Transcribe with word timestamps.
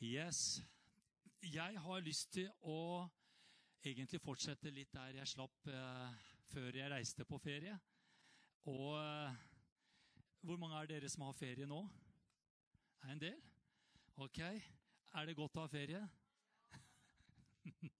Yes. 0.00 0.62
Jeg 1.44 1.76
har 1.76 2.00
lyst 2.00 2.30
til 2.32 2.48
å 2.64 3.04
egentlig 3.84 4.20
fortsette 4.24 4.72
litt 4.72 4.94
der 4.96 5.18
jeg 5.18 5.28
slapp 5.28 5.68
eh, 5.68 6.22
før 6.48 6.78
jeg 6.78 6.88
reiste 6.88 7.26
på 7.28 7.36
ferie. 7.36 7.74
Og 8.72 8.96
eh, 8.96 9.36
hvor 10.40 10.56
mange 10.56 10.80
er 10.80 10.88
dere 10.88 11.12
som 11.12 11.26
har 11.26 11.36
ferie 11.36 11.68
nå? 11.68 11.82
Er 13.04 13.12
en 13.12 13.20
del? 13.20 13.36
Ok. 14.24 14.40
Er 14.40 15.28
det 15.28 15.36
godt 15.36 15.60
å 15.60 15.66
ha 15.66 15.68
ferie? 15.68 16.00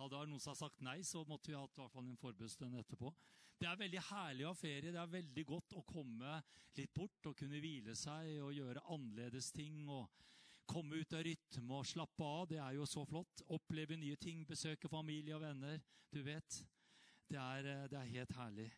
Hadde 0.00 0.26
noen 0.30 0.40
som 0.40 0.54
har 0.54 0.60
sagt 0.64 0.80
nei, 0.80 1.02
så 1.04 1.28
måtte 1.28 1.52
vi 1.52 1.60
hatt 1.60 1.76
i 1.76 1.82
hvert 1.82 1.92
fall 1.92 2.08
en 2.08 2.22
forbudstund 2.24 2.80
etterpå. 2.80 3.12
Det 3.60 3.68
er 3.68 3.84
veldig 3.84 4.08
herlig 4.14 4.48
å 4.48 4.54
ha 4.54 4.64
ferie. 4.64 4.96
Det 4.96 5.02
er 5.02 5.16
veldig 5.20 5.44
godt 5.44 5.76
å 5.76 5.84
komme 5.84 6.40
litt 6.80 6.96
bort 6.96 7.28
og 7.28 7.36
kunne 7.36 7.60
hvile 7.60 7.92
seg 7.92 8.38
og 8.40 8.56
gjøre 8.56 8.88
annerledes 8.96 9.52
ting. 9.52 9.84
og 9.92 10.08
Komme 10.66 10.98
ut 10.98 11.14
av 11.14 11.22
rytme 11.22 11.78
og 11.78 11.86
slappe 11.86 12.26
av. 12.26 12.46
Det 12.50 12.58
er 12.58 12.74
jo 12.74 12.86
så 12.90 13.04
flott. 13.06 13.44
Oppleve 13.54 13.96
nye 13.98 14.16
ting, 14.18 14.42
besøke 14.46 14.90
familie 14.90 15.36
og 15.36 15.44
venner. 15.44 15.78
Du 16.10 16.22
vet. 16.26 16.58
Det 17.30 17.38
er, 17.38 17.66
eh, 17.66 17.88
det 17.90 17.98
er 17.98 18.12
helt 18.14 18.32
herlig. 18.32 18.70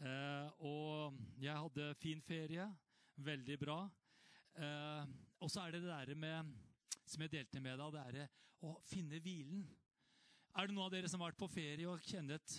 Eh, 0.00 0.50
og 0.64 1.18
jeg 1.40 1.56
hadde 1.56 1.94
fin 2.00 2.22
ferie. 2.22 2.68
Veldig 3.16 3.58
bra. 3.58 3.78
Eh, 4.56 5.06
og 5.40 5.50
så 5.50 5.60
er 5.66 5.72
det 5.72 5.82
det 5.82 5.90
derre 5.90 6.14
med 6.14 6.56
Som 7.08 7.22
jeg 7.22 7.30
delte 7.30 7.60
med 7.60 7.78
deg, 7.78 7.92
det 7.92 8.20
er 8.20 8.28
å 8.68 8.74
finne 8.84 9.16
hvilen. 9.24 9.62
Er 10.58 10.66
det 10.66 10.74
noen 10.74 10.84
av 10.84 10.92
dere 10.92 11.08
som 11.08 11.22
har 11.22 11.30
vært 11.30 11.40
på 11.40 11.48
ferie 11.48 11.88
og 11.88 12.02
kjennet, 12.04 12.56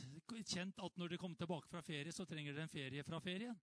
kjent 0.48 0.80
at 0.82 0.98
når 0.98 1.12
dere 1.12 1.22
kommer 1.22 1.38
tilbake 1.38 1.70
fra 1.70 1.84
ferie, 1.86 2.10
så 2.16 2.26
trenger 2.26 2.56
dere 2.56 2.66
en 2.66 2.74
ferie 2.74 3.04
fra 3.06 3.20
ferien? 3.22 3.58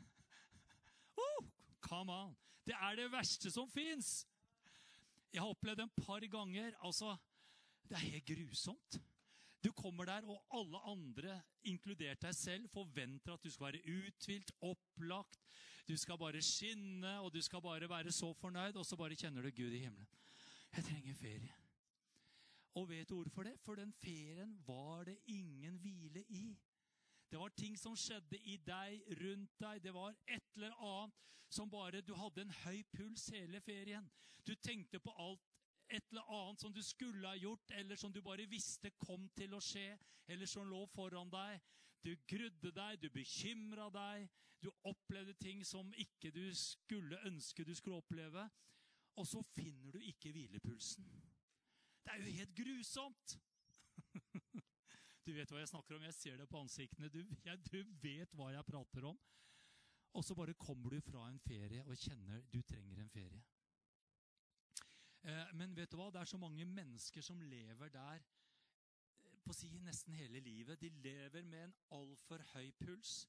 Oh, 1.20 1.44
come 1.84 2.10
on! 2.10 2.34
Det 2.70 2.76
er 2.78 3.00
det 3.00 3.08
verste 3.10 3.50
som 3.50 3.66
fins! 3.70 4.20
Jeg 5.32 5.42
har 5.42 5.50
opplevd 5.50 5.80
det 5.80 5.86
en 5.88 6.04
par 6.04 6.22
ganger. 6.30 6.74
Altså, 6.86 7.16
det 7.88 7.96
er 7.98 8.04
helt 8.12 8.28
grusomt. 8.28 8.98
Du 9.64 9.72
kommer 9.76 10.06
der, 10.06 10.26
og 10.30 10.44
alle 10.54 10.78
andre, 10.88 11.40
inkludert 11.66 12.22
deg 12.22 12.34
selv, 12.34 12.68
forventer 12.70 13.34
at 13.34 13.42
du 13.42 13.50
skal 13.50 13.72
være 13.72 13.96
uthvilt, 13.96 14.52
opplagt. 14.62 15.40
Du 15.88 15.96
skal 15.98 16.18
bare 16.18 16.42
skinne, 16.42 17.18
og 17.20 17.34
du 17.34 17.40
skal 17.42 17.62
bare 17.62 17.90
være 17.90 18.12
så 18.14 18.30
fornøyd, 18.38 18.78
og 18.78 18.86
så 18.86 18.96
bare 18.96 19.18
kjenner 19.18 19.42
du 19.42 19.50
Gud 19.50 19.74
i 19.74 19.82
himmelen. 19.82 20.08
Jeg 20.76 20.86
trenger 20.86 21.18
ferie. 21.18 21.54
Og 22.78 22.88
vet 22.88 23.08
du 23.08 23.16
hvorfor 23.18 23.42
det? 23.42 23.56
For 23.66 23.74
den 23.74 23.92
ferien 23.92 24.54
var 24.66 25.04
det 25.04 25.18
ingen 25.26 25.76
hvile 25.82 26.22
i. 26.28 26.46
Det 27.30 27.38
var 27.38 27.52
ting 27.54 27.76
som 27.78 27.94
skjedde 27.96 28.38
i 28.50 28.56
deg, 28.66 29.04
rundt 29.20 29.58
deg. 29.62 29.82
Det 29.84 29.92
var 29.94 30.16
et 30.26 30.56
eller 30.56 30.74
annet 30.82 31.28
som 31.50 31.70
bare 31.70 32.02
Du 32.02 32.14
hadde 32.14 32.42
en 32.42 32.56
høy 32.64 32.82
puls 32.90 33.28
hele 33.34 33.60
ferien. 33.60 34.06
Du 34.46 34.54
tenkte 34.54 34.98
på 34.98 35.14
alt 35.18 35.46
et 35.90 36.06
eller 36.10 36.26
annet 36.30 36.62
som 36.62 36.72
du 36.74 36.82
skulle 36.82 37.28
ha 37.28 37.34
gjort, 37.38 37.70
eller 37.70 37.96
som 37.96 38.12
du 38.12 38.20
bare 38.22 38.46
visste 38.50 38.90
kom 38.98 39.28
til 39.36 39.54
å 39.54 39.62
skje, 39.62 39.98
eller 40.30 40.46
som 40.46 40.66
lå 40.70 40.84
foran 40.94 41.30
deg. 41.30 41.58
Du 42.02 42.14
grudde 42.26 42.70
deg, 42.72 43.00
du 43.02 43.10
bekymra 43.14 43.90
deg, 43.94 44.28
du 44.62 44.70
opplevde 44.86 45.34
ting 45.42 45.64
som 45.66 45.90
ikke 45.98 46.30
du 46.34 46.44
skulle 46.56 47.18
ønske 47.26 47.64
du 47.64 47.74
skulle 47.74 47.98
oppleve. 47.98 48.46
Og 49.18 49.26
så 49.26 49.42
finner 49.54 49.92
du 49.92 49.98
ikke 50.06 50.32
hvilepulsen. 50.32 51.06
Det 52.04 52.14
er 52.14 52.22
jo 52.22 52.38
helt 52.38 52.56
grusomt! 52.56 53.38
Du 55.26 55.32
vet 55.36 55.50
hva 55.52 55.60
jeg 55.60 55.70
snakker 55.70 55.96
om. 55.96 56.04
Jeg 56.08 56.16
ser 56.16 56.40
det 56.40 56.48
på 56.48 56.60
ansiktene. 56.60 57.10
Du, 57.12 57.20
jeg, 57.44 57.60
du 57.68 57.80
vet 58.02 58.34
hva 58.38 58.50
jeg 58.54 58.66
prater 58.68 59.06
om. 59.10 59.18
Og 60.16 60.24
så 60.26 60.34
bare 60.34 60.56
kommer 60.58 60.90
du 60.90 61.00
fra 61.04 61.28
en 61.30 61.38
ferie 61.38 61.84
og 61.84 61.98
kjenner 61.98 62.42
du 62.50 62.60
trenger 62.66 62.98
en 62.98 63.12
ferie. 63.12 63.42
Eh, 65.22 65.52
men 65.54 65.76
vet 65.76 65.92
du 65.92 65.98
hva? 66.00 66.08
Det 66.10 66.22
er 66.22 66.30
så 66.30 66.40
mange 66.40 66.64
mennesker 66.64 67.22
som 67.22 67.40
lever 67.40 67.92
der 67.92 68.22
eh, 68.24 69.36
på 69.44 69.52
å 69.52 69.58
si 69.58 69.70
nesten 69.84 70.16
hele 70.18 70.40
livet. 70.42 70.80
De 70.80 70.90
lever 71.04 71.44
med 71.46 71.68
en 71.68 71.76
altfor 72.00 72.42
høy 72.54 72.72
puls. 72.80 73.20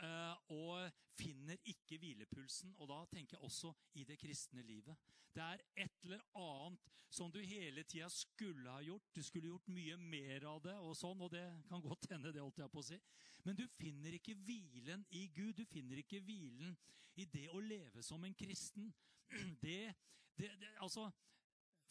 Eh, 0.00 0.52
og 0.56 0.92
finner 1.18 1.58
ikke 1.68 1.98
hvilepulsen. 2.00 2.72
Og 2.78 2.88
da 2.88 3.02
tenker 3.12 3.36
jeg 3.36 3.44
også 3.44 3.72
i 4.00 4.04
det 4.08 4.16
kristne 4.20 4.62
livet. 4.64 4.96
Det 5.34 5.42
er 5.44 5.60
et 5.84 6.06
eller 6.06 6.22
annet 6.34 6.88
som 7.10 7.30
du 7.32 7.40
hele 7.42 7.82
tida 7.82 8.08
skulle 8.08 8.70
ha 8.70 8.80
gjort. 8.86 9.10
Du 9.14 9.22
skulle 9.22 9.50
gjort 9.50 9.68
mye 9.68 9.96
mer 10.00 10.46
av 10.48 10.60
det, 10.64 10.76
og 10.78 10.94
sånn, 10.96 11.20
og 11.20 11.32
det 11.34 11.44
kan 11.68 11.82
godt 11.82 12.06
hende, 12.12 12.32
det 12.32 12.42
holdt 12.42 12.62
jeg 12.62 12.72
på 12.72 12.82
å 12.82 12.86
si. 12.86 13.00
Men 13.44 13.58
du 13.58 13.66
finner 13.76 14.14
ikke 14.16 14.36
hvilen 14.38 15.04
i 15.10 15.26
Gud. 15.34 15.52
Du 15.58 15.64
finner 15.68 16.00
ikke 16.00 16.22
hvilen 16.24 16.76
i 17.20 17.26
det 17.28 17.48
å 17.52 17.60
leve 17.60 18.04
som 18.06 18.24
en 18.24 18.36
kristen. 18.36 18.92
Det, 19.62 19.92
det, 20.34 20.48
det 20.58 20.68
altså, 20.82 21.04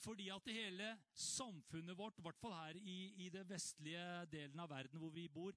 fordi 0.04 0.26
at 0.34 0.48
hele 0.52 0.90
samfunnet 1.16 1.96
vårt, 1.96 2.18
i 2.20 2.24
hvert 2.26 2.40
fall 2.40 2.52
her 2.52 2.76
i, 2.76 2.98
i 3.24 3.30
det 3.32 3.46
vestlige 3.48 4.26
delen 4.32 4.60
av 4.60 4.68
verden 4.72 5.00
hvor 5.00 5.14
vi 5.16 5.28
bor, 5.32 5.56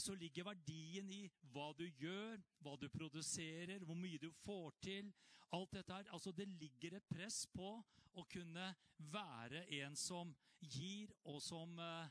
så 0.00 0.14
ligger 0.14 0.48
verdien 0.48 1.10
i 1.12 1.24
hva 1.52 1.70
du 1.78 1.84
gjør, 2.00 2.40
hva 2.64 2.76
du 2.80 2.88
produserer, 2.92 3.84
hvor 3.84 3.98
mye 3.98 4.18
du 4.18 4.30
får 4.42 4.74
til. 4.82 5.10
Alt 5.52 5.74
dette 5.74 5.94
her. 5.94 6.10
Altså, 6.14 6.32
det 6.32 6.48
ligger 6.48 6.96
et 6.96 7.08
press 7.10 7.42
på 7.54 7.72
å 8.14 8.24
kunne 8.30 8.70
være 9.12 9.64
en 9.80 9.96
som 9.98 10.32
gir, 10.60 11.12
og 11.24 11.40
som 11.42 11.78
eh, 11.78 12.08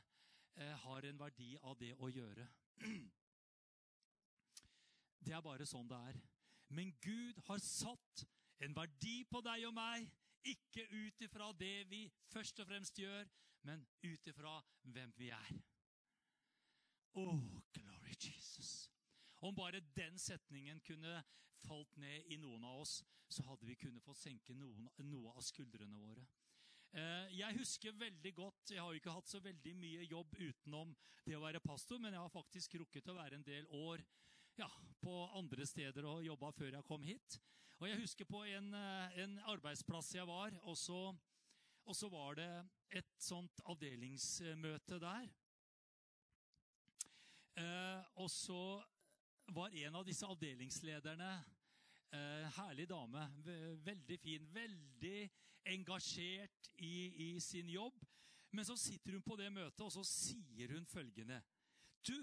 eh 0.56 0.76
har 0.84 1.06
en 1.06 1.18
verdi 1.18 1.56
av 1.62 1.78
det 1.78 1.94
å 1.98 2.08
gjøre. 2.08 2.48
Det 5.20 5.34
er 5.36 5.42
bare 5.44 5.66
sånn 5.68 5.88
det 5.88 5.98
er. 6.10 6.16
Men 6.72 6.94
Gud 7.04 7.42
har 7.44 7.58
satt 7.60 8.22
en 8.64 8.72
verdi 8.74 9.18
på 9.28 9.42
deg 9.44 9.66
og 9.68 9.74
meg, 9.76 10.06
ikke 10.48 10.86
ut 10.88 11.20
ifra 11.26 11.50
det 11.52 11.84
vi 11.90 12.06
først 12.32 12.62
og 12.64 12.70
fremst 12.70 12.98
gjør, 12.98 13.28
men 13.68 13.84
ut 14.00 14.30
ifra 14.32 14.54
hvem 14.94 15.12
vi 15.20 15.28
er. 15.36 15.60
Jesus. 17.14 17.69
Om 19.40 19.56
bare 19.56 19.80
den 19.96 20.18
setningen 20.20 20.80
kunne 20.84 21.22
falt 21.64 21.96
ned 22.00 22.28
i 22.32 22.36
noen 22.40 22.64
av 22.64 22.82
oss, 22.82 23.00
så 23.30 23.44
hadde 23.46 23.66
vi 23.68 23.78
kunnet 23.78 24.04
få 24.04 24.14
senke 24.16 24.54
noen, 24.56 24.88
noe 25.06 25.32
av 25.36 25.44
skuldrene 25.44 26.00
våre. 26.00 26.24
Eh, 26.90 27.36
jeg 27.38 27.54
husker 27.60 27.94
veldig 27.94 28.32
godt 28.34 28.72
Jeg 28.74 28.80
har 28.82 28.90
jo 28.90 28.98
ikke 28.98 29.12
hatt 29.14 29.28
så 29.30 29.38
veldig 29.38 29.74
mye 29.78 30.06
jobb 30.10 30.32
utenom 30.40 30.90
det 31.22 31.36
å 31.38 31.42
være 31.44 31.60
pastor, 31.62 32.00
men 32.02 32.16
jeg 32.16 32.24
har 32.24 32.32
faktisk 32.32 32.74
rukket 32.80 33.12
å 33.12 33.14
være 33.14 33.38
en 33.38 33.46
del 33.46 33.68
år 33.76 34.02
ja, 34.58 34.66
på 34.98 35.14
andre 35.38 35.66
steder 35.68 36.08
og 36.10 36.24
jobba 36.26 36.50
før 36.56 36.74
jeg 36.74 36.88
kom 36.88 37.06
hit. 37.06 37.38
Og 37.80 37.88
Jeg 37.88 38.00
husker 38.02 38.26
på 38.28 38.42
en, 38.44 38.74
eh, 38.74 39.18
en 39.22 39.38
arbeidsplass 39.54 40.14
jeg 40.14 40.26
var, 40.26 40.56
og 40.68 40.76
så, 40.76 41.14
og 41.86 41.96
så 41.96 42.10
var 42.12 42.34
det 42.36 42.50
et 42.90 43.14
sånt 43.22 43.62
avdelingsmøte 43.64 44.98
der. 45.00 45.30
Eh, 47.56 48.02
og 48.20 48.28
så 48.30 48.82
var 49.54 49.74
en 49.84 49.98
av 50.00 50.04
disse 50.06 50.26
avdelingslederne 50.26 51.30
eh, 52.14 52.46
Herlig 52.56 52.88
dame. 52.90 53.26
Veldig 53.84 54.18
fin. 54.20 54.46
Veldig 54.54 55.30
engasjert 55.70 56.70
i, 56.76 56.94
i, 57.26 57.40
sin 57.40 57.68
jobb. 57.70 58.00
Men 58.50 58.66
så 58.66 58.76
sitter 58.76 59.14
hun 59.14 59.22
på 59.22 59.36
det 59.38 59.50
møtet, 59.52 59.82
og 59.84 59.92
så 59.94 60.04
sier 60.06 60.74
hun 60.74 60.86
følgende. 60.90 61.38
Du, 62.06 62.16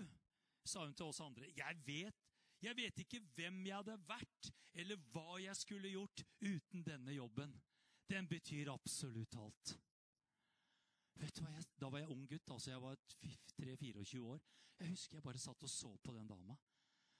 sa 0.67 0.83
hun 0.83 0.95
til 0.97 1.07
oss 1.07 1.21
andre, 1.23 1.47
jeg 1.55 1.79
vet, 1.85 2.23
jeg 2.61 2.75
vet 2.75 3.03
ikke 3.03 3.21
hvem 3.37 3.61
jeg 3.69 3.77
hadde 3.77 3.95
vært, 4.09 4.49
eller 4.73 4.99
hva 5.13 5.37
jeg 5.39 5.55
skulle 5.55 5.93
gjort 5.93 6.23
uten 6.41 6.83
denne 6.83 7.15
jobben. 7.15 7.53
Den 8.09 8.27
betyr 8.27 8.73
absolutt 8.73 9.37
alt. 9.39 9.77
Vet 11.17 11.37
du 11.37 11.43
hva, 11.43 11.53
jeg, 11.55 11.65
Da 11.79 11.89
var 11.89 12.03
jeg 12.03 12.11
ung 12.13 12.27
gutt. 12.29 12.51
altså 12.51 12.71
Jeg 12.71 12.81
var 12.81 12.99
3-24 13.57 14.19
år. 14.21 14.41
Jeg 14.79 14.89
husker 14.89 15.17
jeg 15.17 15.23
bare 15.23 15.41
satt 15.41 15.63
og 15.63 15.69
så 15.69 15.95
på 16.03 16.13
den 16.13 16.27
dama. 16.27 16.57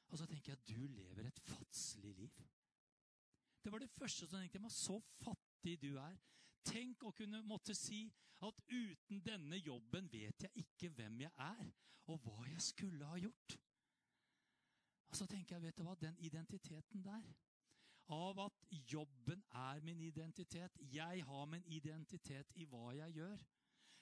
Og 0.08 0.20
så 0.20 0.28
tenker 0.30 0.54
jeg 0.54 0.68
du 0.68 0.88
lever 0.88 1.28
et 1.28 1.40
fattig 1.44 2.04
liv. 2.04 2.32
Det 3.64 3.72
var 3.72 3.84
det 3.84 3.92
første 3.92 4.28
som 4.28 4.40
tenkte 4.40 4.58
jeg 4.58 4.64
meg. 4.64 4.72
Så 4.72 5.00
fattig 5.24 5.76
du 5.82 5.98
er. 6.00 6.16
Tenk 6.68 7.04
å 7.04 7.14
kunne 7.16 7.44
måtte 7.48 7.76
si 7.76 8.06
at 8.48 8.62
uten 8.70 9.22
denne 9.26 9.58
jobben 9.60 10.08
vet 10.12 10.46
jeg 10.46 10.64
ikke 10.64 10.92
hvem 10.94 11.22
jeg 11.26 11.32
er, 11.42 11.70
og 12.08 12.22
hva 12.24 12.46
jeg 12.48 12.62
skulle 12.64 13.08
ha 13.10 13.18
gjort. 13.20 13.58
Og 15.08 15.16
så 15.16 15.28
tenker 15.28 15.56
jeg, 15.56 15.64
vet 15.68 15.78
du 15.80 15.84
hva, 15.88 15.96
den 16.00 16.18
identiteten 16.20 17.04
der 17.04 17.28
av 18.14 18.40
at 18.40 18.66
jobben 18.88 19.44
er 19.52 19.82
min 19.84 20.00
identitet. 20.00 20.78
Jeg 20.80 21.24
har 21.28 21.46
min 21.46 21.64
identitet 21.68 22.52
i 22.56 22.66
hva 22.66 22.94
jeg 22.96 23.18
gjør. 23.20 23.44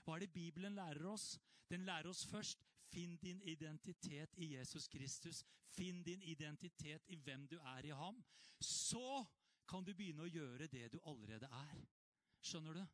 Hva 0.06 0.16
er 0.16 0.26
det 0.26 0.34
Bibelen 0.34 0.78
lærer 0.78 1.08
oss? 1.10 1.40
Den 1.70 1.86
lærer 1.88 2.12
oss 2.12 2.26
først 2.30 2.62
finn 2.96 3.18
din 3.22 3.42
identitet 3.44 4.38
i 4.40 4.54
Jesus 4.56 4.88
Kristus. 4.88 5.44
Finn 5.76 6.04
din 6.04 6.22
identitet 6.22 7.08
i 7.12 7.20
hvem 7.20 7.48
du 7.52 7.58
er 7.60 7.86
i 7.86 7.96
ham. 7.96 8.24
Så 8.60 9.26
kan 9.68 9.84
du 9.84 9.94
begynne 9.94 10.24
å 10.24 10.32
gjøre 10.32 10.70
det 10.72 10.94
du 10.94 11.02
allerede 11.04 11.50
er. 11.52 11.82
Skjønner 12.46 12.80
du? 12.80 12.86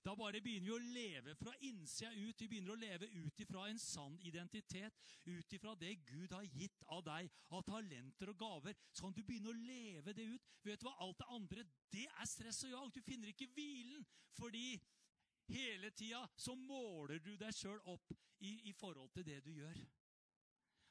Da 0.00 0.14
bare 0.16 0.40
begynner 0.40 0.70
vi 0.70 0.72
å 0.72 0.92
leve 0.94 1.34
fra 1.36 1.52
innsida 1.68 2.08
ut. 2.14 2.40
Vi 2.40 2.46
begynner 2.48 2.72
å 2.72 2.80
leve 2.80 3.08
ut 3.20 3.42
ifra 3.44 3.66
en 3.68 3.80
sann 3.82 4.16
identitet. 4.24 4.96
Ut 5.26 5.52
ifra 5.52 5.74
det 5.76 5.98
Gud 6.08 6.32
har 6.32 6.46
gitt 6.48 6.86
av 6.88 7.02
deg, 7.04 7.28
av 7.52 7.66
talenter 7.68 8.32
og 8.32 8.38
gaver. 8.40 8.78
Så 8.94 9.04
kan 9.04 9.16
du 9.16 9.20
begynne 9.26 9.52
å 9.52 9.58
leve 9.58 10.14
det 10.16 10.24
ut. 10.30 10.48
Vet 10.64 10.80
du 10.80 10.88
hva? 10.88 10.94
Alt 11.04 11.20
det 11.20 11.28
andre, 11.36 11.66
det 11.92 12.06
er 12.08 12.30
stress 12.32 12.62
og 12.64 12.72
jag. 12.72 12.94
Du 12.94 13.02
finner 13.04 13.34
ikke 13.34 13.50
hvilen. 13.52 14.06
Fordi 14.38 14.80
hele 15.50 15.90
tida 15.96 16.22
så 16.36 16.54
måler 16.56 17.20
du 17.22 17.34
deg 17.40 17.54
sjøl 17.54 17.80
opp 17.92 18.12
i, 18.40 18.70
i 18.70 18.72
forhold 18.76 19.10
til 19.14 19.26
det 19.26 19.40
du 19.44 19.50
gjør. 19.54 19.80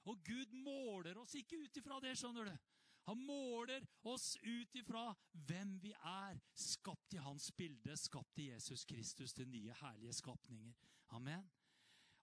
Og 0.09 0.21
Gud 0.25 0.53
måler 0.63 1.17
oss 1.19 1.35
ikke 1.37 1.59
ut 1.63 1.79
ifra 1.81 1.99
det, 2.03 2.15
skjønner 2.17 2.49
du. 2.49 2.67
Han 3.09 3.21
måler 3.25 3.85
oss 4.11 4.35
ut 4.43 4.75
ifra 4.77 5.07
hvem 5.47 5.77
vi 5.81 5.91
er, 5.95 6.37
skapt 6.53 7.15
i 7.17 7.21
hans 7.23 7.49
bilde, 7.57 7.95
skapt 7.97 8.37
i 8.37 8.51
Jesus 8.51 8.85
Kristus, 8.85 9.33
til 9.33 9.49
nye, 9.49 9.73
herlige 9.81 10.13
skapninger. 10.13 10.75
Amen. 11.17 11.47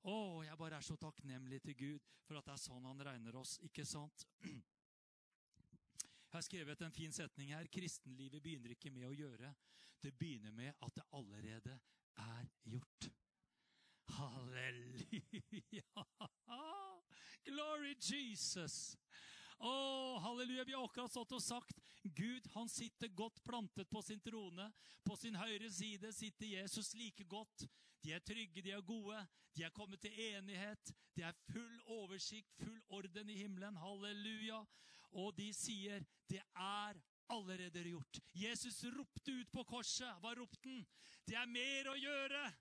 Å, 0.06 0.44
jeg 0.46 0.58
bare 0.60 0.78
er 0.78 0.86
så 0.86 0.94
takknemlig 1.00 1.58
til 1.64 1.74
Gud 1.80 2.12
for 2.26 2.38
at 2.38 2.46
det 2.46 2.54
er 2.54 2.62
sånn 2.62 2.86
han 2.86 3.02
regner 3.08 3.38
oss, 3.40 3.56
ikke 3.66 3.86
sant? 3.88 4.28
Jeg 4.46 6.38
har 6.38 6.44
skrevet 6.44 6.82
en 6.84 6.94
fin 6.94 7.14
setning 7.14 7.54
her. 7.56 7.66
Kristenlivet 7.72 8.42
begynner 8.44 8.74
ikke 8.74 8.92
med 8.94 9.08
å 9.08 9.14
gjøre. 9.16 9.50
Det 10.02 10.12
begynner 10.14 10.52
med 10.54 10.74
at 10.84 10.98
det 10.98 11.06
allerede 11.16 11.78
er 12.16 12.48
gjort. 12.64 13.08
Halleluja! 14.16 15.82
Glory 17.46 17.94
Jesus! 18.00 18.96
Å, 19.58 19.72
halleluja. 20.20 20.64
Vi 20.68 20.74
har 20.76 20.84
akkurat 20.84 21.10
stått 21.10 21.32
og 21.32 21.42
sagt 21.42 21.78
Gud 22.16 22.44
han 22.54 22.68
sitter 22.68 23.08
godt 23.08 23.42
plantet 23.44 23.88
på 23.90 24.02
sin 24.04 24.20
trone. 24.20 24.68
På 25.04 25.16
sin 25.16 25.36
høyre 25.38 25.70
side 25.72 26.12
sitter 26.12 26.58
Jesus 26.58 26.92
like 26.94 27.24
godt. 27.24 27.66
De 28.04 28.12
er 28.14 28.22
trygge, 28.22 28.62
de 28.62 28.74
er 28.76 28.84
gode, 28.86 29.18
de 29.56 29.64
er 29.66 29.72
kommet 29.74 30.00
til 30.04 30.14
enighet. 30.28 30.92
Det 31.16 31.24
er 31.26 31.38
full 31.48 31.80
oversikt, 31.96 32.52
full 32.60 32.82
orden 32.92 33.30
i 33.32 33.40
himmelen. 33.40 33.78
Halleluja. 33.80 34.60
Og 35.16 35.36
de 35.38 35.52
sier, 35.54 36.04
'Det 36.28 36.42
er 36.54 37.00
allerede 37.28 37.82
gjort'. 37.84 38.20
Jesus 38.34 38.84
ropte 38.84 39.32
ut 39.32 39.52
på 39.52 39.64
korset. 39.64 40.20
Hva 40.20 40.34
ropte 40.34 40.68
han? 40.68 40.86
'Det 41.26 41.36
er 41.36 41.46
mer 41.46 41.90
å 41.90 41.96
gjøre'. 41.96 42.54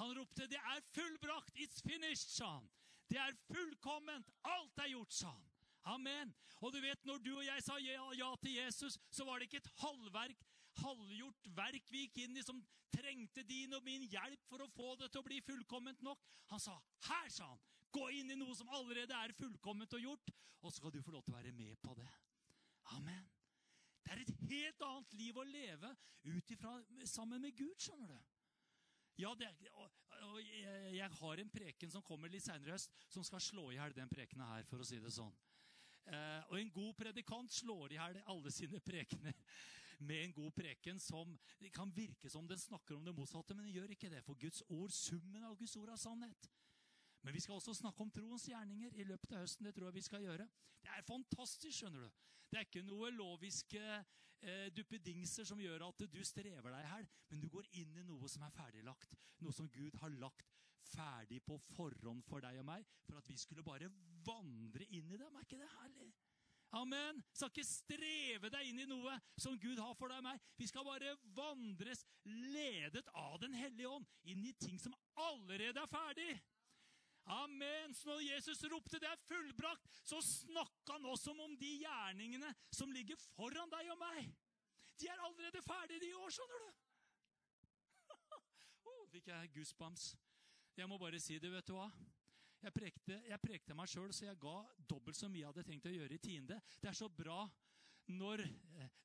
Han 0.00 0.16
ropte, 0.18 0.46
'Det 0.46 0.58
er 0.58 0.80
fullbrakt'. 0.94 1.54
'It's 1.56 1.82
finished', 1.82 2.30
sa 2.30 2.58
han. 2.58 2.70
Det 3.08 3.18
er 3.18 3.32
fullkomment. 3.52 4.26
Alt 4.44 4.78
er 4.78 4.88
gjort, 4.88 5.12
sa 5.12 5.30
han. 5.30 5.48
Amen. 5.84 6.34
Og 6.60 6.72
du 6.72 6.80
vet, 6.80 7.04
når 7.04 7.18
du 7.18 7.32
og 7.36 7.44
jeg 7.44 7.62
sa 7.62 7.76
ja, 7.82 8.12
ja, 8.14 8.34
til 8.42 8.54
Jesus, 8.54 8.98
så 9.10 9.24
var 9.24 9.38
det 9.38 9.48
ikke 9.48 9.56
et 9.56 9.72
halvverk, 9.82 10.44
halvgjort 10.78 11.48
verk 11.56 11.90
vi 11.90 12.06
gikk 12.06 12.22
inn 12.22 12.38
i 12.38 12.44
som 12.46 12.62
trengte 12.92 13.42
din 13.42 13.74
og 13.74 13.82
min 13.82 14.06
hjelp 14.06 14.46
for 14.48 14.62
å 14.62 14.70
få 14.70 14.94
det 15.00 15.10
til 15.10 15.22
å 15.22 15.26
bli 15.26 15.40
fullkomment 15.44 16.02
nok. 16.06 16.22
Han 16.54 16.60
sa, 16.60 16.78
'Her', 17.02 17.30
sa 17.30 17.46
han. 17.46 17.60
'Gå 17.92 18.08
inn 18.20 18.30
i 18.30 18.38
noe 18.38 18.54
som 18.54 18.68
allerede 18.68 19.12
er 19.12 19.32
fullkomment 19.32 19.92
og 19.94 20.00
gjort', 20.00 20.32
og 20.62 20.72
så 20.72 20.76
skal 20.76 20.92
du 20.92 21.02
få 21.02 21.10
lov 21.10 21.22
til 21.24 21.34
å 21.34 21.36
være 21.36 21.52
med 21.52 21.76
på 21.82 21.94
det. 21.94 22.08
Amen. 22.96 23.41
Det 24.02 24.14
er 24.14 24.22
et 24.22 24.34
helt 24.50 24.84
annet 24.86 25.16
liv 25.18 25.38
å 25.38 25.46
leve 25.46 25.92
ut 26.26 26.54
ifra 26.54 26.74
sammen 27.08 27.42
med 27.42 27.56
Gud, 27.56 27.74
skjønner 27.80 28.12
du. 28.12 28.30
Ja, 29.20 29.34
det, 29.38 29.50
og, 29.76 29.90
og 30.30 30.38
jeg, 30.40 30.94
jeg 30.96 31.10
har 31.18 31.42
en 31.42 31.52
preken 31.52 31.92
som 31.92 32.04
kommer 32.06 32.32
litt 32.32 32.44
seinere 32.46 32.72
i 32.72 32.74
høst, 32.74 32.94
som 33.12 33.24
skal 33.26 33.42
slå 33.44 33.68
i 33.70 33.76
hjel 33.76 33.94
den 33.96 34.10
prekenen 34.10 34.48
her, 34.48 34.64
for 34.70 34.82
å 34.82 34.86
si 34.88 34.98
det 35.02 35.12
sånn. 35.12 35.34
Eh, 36.10 36.40
og 36.48 36.56
en 36.58 36.72
god 36.74 36.96
predikant 36.98 37.52
slår 37.54 37.94
i 37.94 38.00
hjel 38.00 38.18
alle 38.32 38.50
sine 38.50 38.80
prekener 38.82 39.36
med 40.02 40.24
en 40.24 40.32
god 40.34 40.50
preken 40.56 40.98
som 41.00 41.36
kan 41.74 41.92
virke 41.94 42.30
som 42.30 42.48
den 42.48 42.58
snakker 42.58 42.96
om 42.96 43.04
det 43.04 43.14
motsatte, 43.14 43.54
men 43.54 43.68
den 43.68 43.76
gjør 43.76 43.92
ikke 43.94 44.10
det. 44.10 44.24
For 44.26 44.38
Guds 44.40 44.62
ord, 44.68 44.90
summen 44.90 45.44
av 45.46 45.56
Guds 45.60 45.76
ord, 45.78 45.92
er 45.92 46.00
sannhet. 46.00 46.48
Men 47.22 47.36
vi 47.36 47.42
skal 47.42 47.58
også 47.58 47.74
snakke 47.78 48.02
om 48.02 48.10
troens 48.10 48.48
gjerninger 48.50 48.96
i 48.98 49.06
løpet 49.06 49.32
av 49.32 49.44
høsten. 49.44 49.66
Det 49.66 49.74
tror 49.76 49.88
jeg 49.88 49.98
vi 49.98 50.06
skal 50.08 50.24
gjøre. 50.26 50.48
Det 50.82 50.90
er 50.90 51.06
fantastisk, 51.06 51.76
skjønner 51.78 52.06
du. 52.06 52.22
Det 52.50 52.58
er 52.58 52.66
ikke 52.66 52.84
noe 52.84 53.12
loviske 53.14 53.82
eh, 53.82 54.66
duppedingser 54.76 55.46
som 55.48 55.60
gjør 55.62 55.86
at 55.86 56.02
du 56.10 56.18
strever 56.26 56.74
deg 56.74 56.88
her, 56.90 57.06
men 57.30 57.40
du 57.40 57.48
går 57.52 57.68
inn 57.80 57.94
i 57.96 58.04
noe 58.08 58.28
som 58.28 58.44
er 58.44 58.52
ferdiglagt. 58.54 59.14
Noe 59.40 59.54
som 59.56 59.70
Gud 59.72 59.96
har 60.02 60.12
lagt 60.18 60.50
ferdig 60.92 61.40
på 61.46 61.56
forhånd 61.70 62.24
for 62.26 62.44
deg 62.44 62.58
og 62.60 62.68
meg, 62.68 62.84
for 63.06 63.22
at 63.22 63.30
vi 63.30 63.38
skulle 63.40 63.64
bare 63.64 63.88
vandre 64.26 64.84
inn 64.90 65.14
i 65.14 65.20
dem. 65.20 65.38
Er 65.38 65.46
ikke 65.46 65.62
det 65.62 65.70
herlig? 65.78 66.10
Amen. 66.72 67.18
Skal 67.36 67.50
ikke 67.52 67.68
streve 67.68 68.48
deg 68.52 68.68
inn 68.70 68.80
i 68.80 68.88
noe 68.88 69.18
som 69.40 69.58
Gud 69.60 69.80
har 69.80 69.92
for 69.98 70.08
deg 70.08 70.22
og 70.22 70.26
meg. 70.30 70.40
Vi 70.56 70.68
skal 70.70 70.86
bare 70.86 71.12
vandres 71.36 72.04
ledet 72.24 73.04
av 73.12 73.36
Den 73.42 73.56
hellige 73.56 73.90
ånd 73.92 74.08
inn 74.24 74.44
i 74.48 74.54
ting 74.56 74.80
som 74.80 74.96
allerede 75.20 75.82
er 75.82 75.90
ferdig. 75.92 76.30
Amen. 77.24 77.94
Så 77.94 78.08
når 78.08 78.20
Jesus 78.20 78.64
ropte 78.64 78.98
'det 78.98 79.08
er 79.08 79.24
fullbrakt', 79.28 79.86
så 80.04 80.20
snakka 80.20 80.92
han 80.92 81.04
også 81.04 81.30
om 81.30 81.56
de 81.56 81.78
gjerningene 81.78 82.54
som 82.70 82.92
ligger 82.92 83.16
foran 83.16 83.70
deg 83.70 83.90
og 83.90 83.98
meg. 83.98 84.34
De 85.00 85.08
er 85.08 85.20
allerede 85.26 85.62
ferdige, 85.62 86.00
de 86.00 86.16
år, 86.16 86.30
skjønner 86.30 86.58
du. 86.58 86.72
oh, 88.88 89.06
fikk 89.08 89.26
jeg 89.26 89.52
goosebumps. 89.54 90.16
Jeg 90.76 90.88
må 90.88 90.98
bare 90.98 91.20
si 91.20 91.38
det, 91.38 91.52
vet 91.52 91.66
du 91.66 91.72
hva. 91.72 91.90
Jeg 92.62 92.72
prekte, 92.72 93.22
jeg 93.26 93.40
prekte 93.42 93.74
meg 93.74 93.90
sjøl, 93.90 94.12
så 94.14 94.28
jeg 94.28 94.38
ga 94.38 94.56
dobbelt 94.90 95.18
så 95.18 95.28
mye 95.28 95.42
jeg 95.42 95.50
hadde 95.50 95.64
tenkt 95.66 95.86
å 95.90 95.94
gjøre 95.94 96.14
i 96.14 96.22
tiende. 96.22 96.60
Det 96.80 96.88
er 96.88 96.94
så 96.96 97.08
bra 97.08 97.42
når 98.12 98.44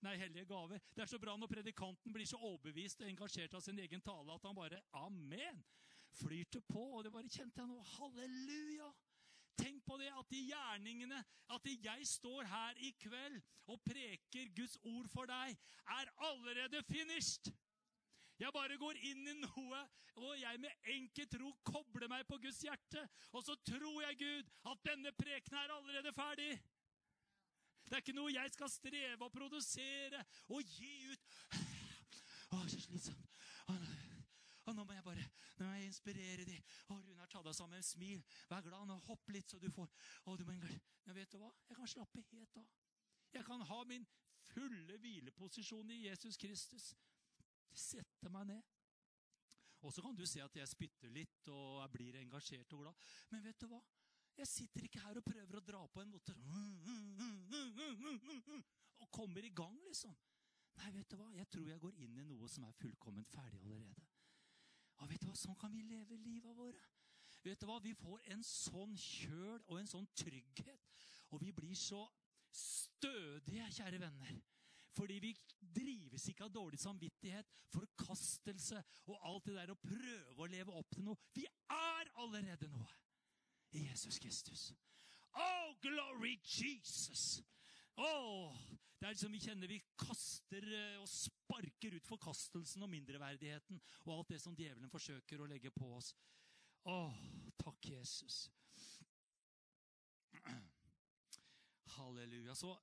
Nei, 0.02 0.14
hellige 0.18 0.46
gaver. 0.46 0.82
Det 0.94 1.04
er 1.04 1.10
så 1.10 1.20
bra 1.22 1.34
når 1.38 1.50
predikanten 1.52 2.14
blir 2.14 2.26
så 2.30 2.38
overbevist 2.38 3.02
og 3.02 3.10
engasjert 3.10 3.54
av 3.58 3.64
sin 3.66 3.80
egen 3.82 4.02
tale 4.02 4.34
at 4.34 4.46
han 4.46 4.56
bare 4.58 4.82
Amen! 5.02 5.64
Flyter 6.22 6.64
på. 6.70 6.84
Og 6.98 7.04
det 7.06 7.14
bare 7.14 7.30
kjente 7.30 7.62
jeg 7.62 7.70
nå. 7.70 7.82
Halleluja! 7.98 8.90
Tenk 9.58 9.82
på 9.86 9.98
det 9.98 10.12
at 10.14 10.28
de 10.30 10.40
gjerningene, 10.52 11.18
at 11.50 11.70
jeg 11.84 12.08
står 12.08 12.46
her 12.46 12.78
i 12.86 12.92
kveld 13.02 13.40
og 13.74 13.82
preker 13.82 14.52
Guds 14.54 14.78
ord 14.86 15.08
for 15.10 15.26
deg, 15.26 15.56
er 15.98 16.12
allerede 16.30 16.84
finished! 16.86 17.50
Jeg 18.38 18.54
bare 18.54 18.78
går 18.78 19.00
inn 19.10 19.24
i 19.32 19.34
noe, 19.40 19.80
og 20.22 20.34
jeg 20.38 20.60
med 20.62 20.90
enkel 20.94 21.26
tro 21.32 21.52
kobler 21.66 22.06
meg 22.12 22.26
på 22.30 22.38
Guds 22.42 22.60
hjerte. 22.62 23.02
Og 23.34 23.42
så 23.46 23.56
tror 23.66 24.04
jeg, 24.06 24.18
Gud, 24.22 24.52
at 24.72 24.84
denne 24.86 25.14
prekenen 25.18 25.58
er 25.64 25.74
allerede 25.74 26.14
ferdig. 26.14 26.52
Det 27.88 27.96
er 27.96 28.04
ikke 28.04 28.18
noe 28.18 28.34
jeg 28.34 28.54
skal 28.54 28.70
streve 28.70 29.26
å 29.26 29.34
produsere 29.34 30.22
og 30.54 30.62
gi 30.76 30.94
ut. 31.10 31.30
Å, 32.54 32.62
så 32.70 32.82
slitsomt. 32.84 33.26
Og 34.68 34.76
nå 34.76 34.84
må 34.84 34.96
jeg 34.96 35.06
bare 35.06 35.26
nå 35.58 35.66
må 35.66 35.74
jeg 35.78 35.88
inspirere 35.88 36.46
de. 36.48 36.58
Å, 36.92 36.98
Runar, 37.00 37.30
ta 37.32 37.42
deg 37.46 37.56
sammen. 37.56 37.84
Smil. 37.86 38.24
Vær 38.52 38.66
glad. 38.66 38.88
Nå 38.90 38.98
Hopp 39.08 39.32
litt, 39.34 39.50
så 39.50 39.60
du 39.62 39.70
får 39.74 39.88
Å, 40.28 40.36
du 40.38 40.44
må. 40.48 40.56
Men 41.08 41.16
vet 41.16 41.32
du 41.32 41.40
hva? 41.42 41.52
Jeg 41.70 41.80
kan 41.80 41.92
slappe 41.92 42.24
helt 42.34 42.60
av. 42.60 42.68
Jeg 43.34 43.46
kan 43.48 43.64
ha 43.70 43.84
min 43.88 44.06
fulle 44.48 44.98
hvileposisjon 45.02 45.92
i 45.96 46.02
Jesus 46.08 46.40
Kristus. 46.40 46.92
Sette 47.72 48.32
meg 48.34 48.50
ned. 48.52 48.74
Og 49.86 49.94
så 49.94 50.02
kan 50.02 50.16
du 50.18 50.26
se 50.26 50.42
at 50.42 50.56
jeg 50.58 50.70
spytter 50.70 51.12
litt 51.14 51.50
og 51.54 51.82
jeg 51.84 51.94
blir 51.94 52.18
engasjert 52.20 52.74
og 52.74 52.86
glad. 52.86 53.08
Men 53.32 53.44
vet 53.46 53.60
du 53.62 53.68
hva? 53.72 53.82
Jeg 54.38 54.50
sitter 54.50 54.86
ikke 54.86 55.02
her 55.02 55.18
og 55.18 55.26
prøver 55.26 55.58
å 55.58 55.66
dra 55.66 55.82
på 55.90 56.02
en 56.04 56.12
motor 56.14 56.38
og 58.98 59.10
kommer 59.14 59.46
i 59.46 59.54
gang, 59.54 59.78
liksom. 59.86 60.14
Nei, 60.78 60.92
vet 60.94 61.10
du 61.10 61.18
hva? 61.18 61.30
Jeg 61.34 61.50
tror 61.54 61.70
jeg 61.70 61.82
går 61.82 61.98
inn 62.06 62.20
i 62.22 62.26
noe 62.28 62.50
som 62.52 62.66
er 62.68 62.78
fullkomment 62.78 63.30
ferdig 63.34 63.62
allerede. 63.64 64.17
Og 64.98 65.10
vet 65.10 65.22
du 65.22 65.28
hva? 65.30 65.36
Sånn 65.38 65.58
kan 65.60 65.74
vi 65.74 65.84
leve 65.86 66.18
livet 66.22 66.56
våre. 66.58 66.84
Vet 67.46 67.62
du 67.62 67.68
hva? 67.70 67.78
Vi 67.84 67.94
får 67.98 68.24
en 68.34 68.44
sånn 68.46 68.96
kjøl 68.98 69.60
og 69.68 69.80
en 69.80 69.90
sånn 69.90 70.08
trygghet. 70.18 70.94
Og 71.32 71.42
vi 71.44 71.52
blir 71.56 71.76
så 71.78 72.02
stødige, 72.54 73.68
kjære 73.78 74.02
venner. 74.02 74.40
Fordi 74.98 75.20
vi 75.22 75.34
drives 75.62 76.26
ikke 76.32 76.48
av 76.48 76.54
dårlig 76.54 76.80
samvittighet, 76.82 77.50
forkastelse 77.70 78.80
og 79.06 79.28
alt 79.30 79.46
det 79.46 79.58
der 79.60 79.74
å 79.74 79.82
prøve 79.82 80.42
å 80.42 80.50
leve 80.50 80.74
opp 80.80 80.90
til 80.96 81.06
noe. 81.06 81.20
Vi 81.36 81.46
er 81.46 82.10
allerede 82.18 82.70
noe 82.74 82.90
i 83.78 83.86
Jesus 83.86 84.18
Kristus. 84.24 84.72
Oh, 85.38 85.76
glory 85.84 86.40
Jesus! 86.42 87.44
Oh, 87.98 88.54
det 89.02 89.10
er 89.10 89.18
som 89.18 89.34
vi 89.34 89.40
kjenner 89.42 89.70
vi 89.70 89.80
kaster 89.98 90.66
eh, 90.70 90.98
og 91.02 91.08
sparker 91.10 91.96
ut 91.98 92.10
forkastelsen 92.10 92.86
og 92.86 92.92
mindreverdigheten 92.92 93.80
og 94.06 94.12
alt 94.14 94.34
det 94.34 94.42
som 94.44 94.58
djevelen 94.58 94.92
forsøker 94.94 95.42
å 95.42 95.50
legge 95.50 95.72
på 95.74 95.90
oss. 95.98 96.12
Å, 96.88 96.94
oh, 96.94 97.18
takk, 97.58 97.90
Jesus. 97.90 98.48
Halleluja. 101.98 102.54
Så 102.56 102.76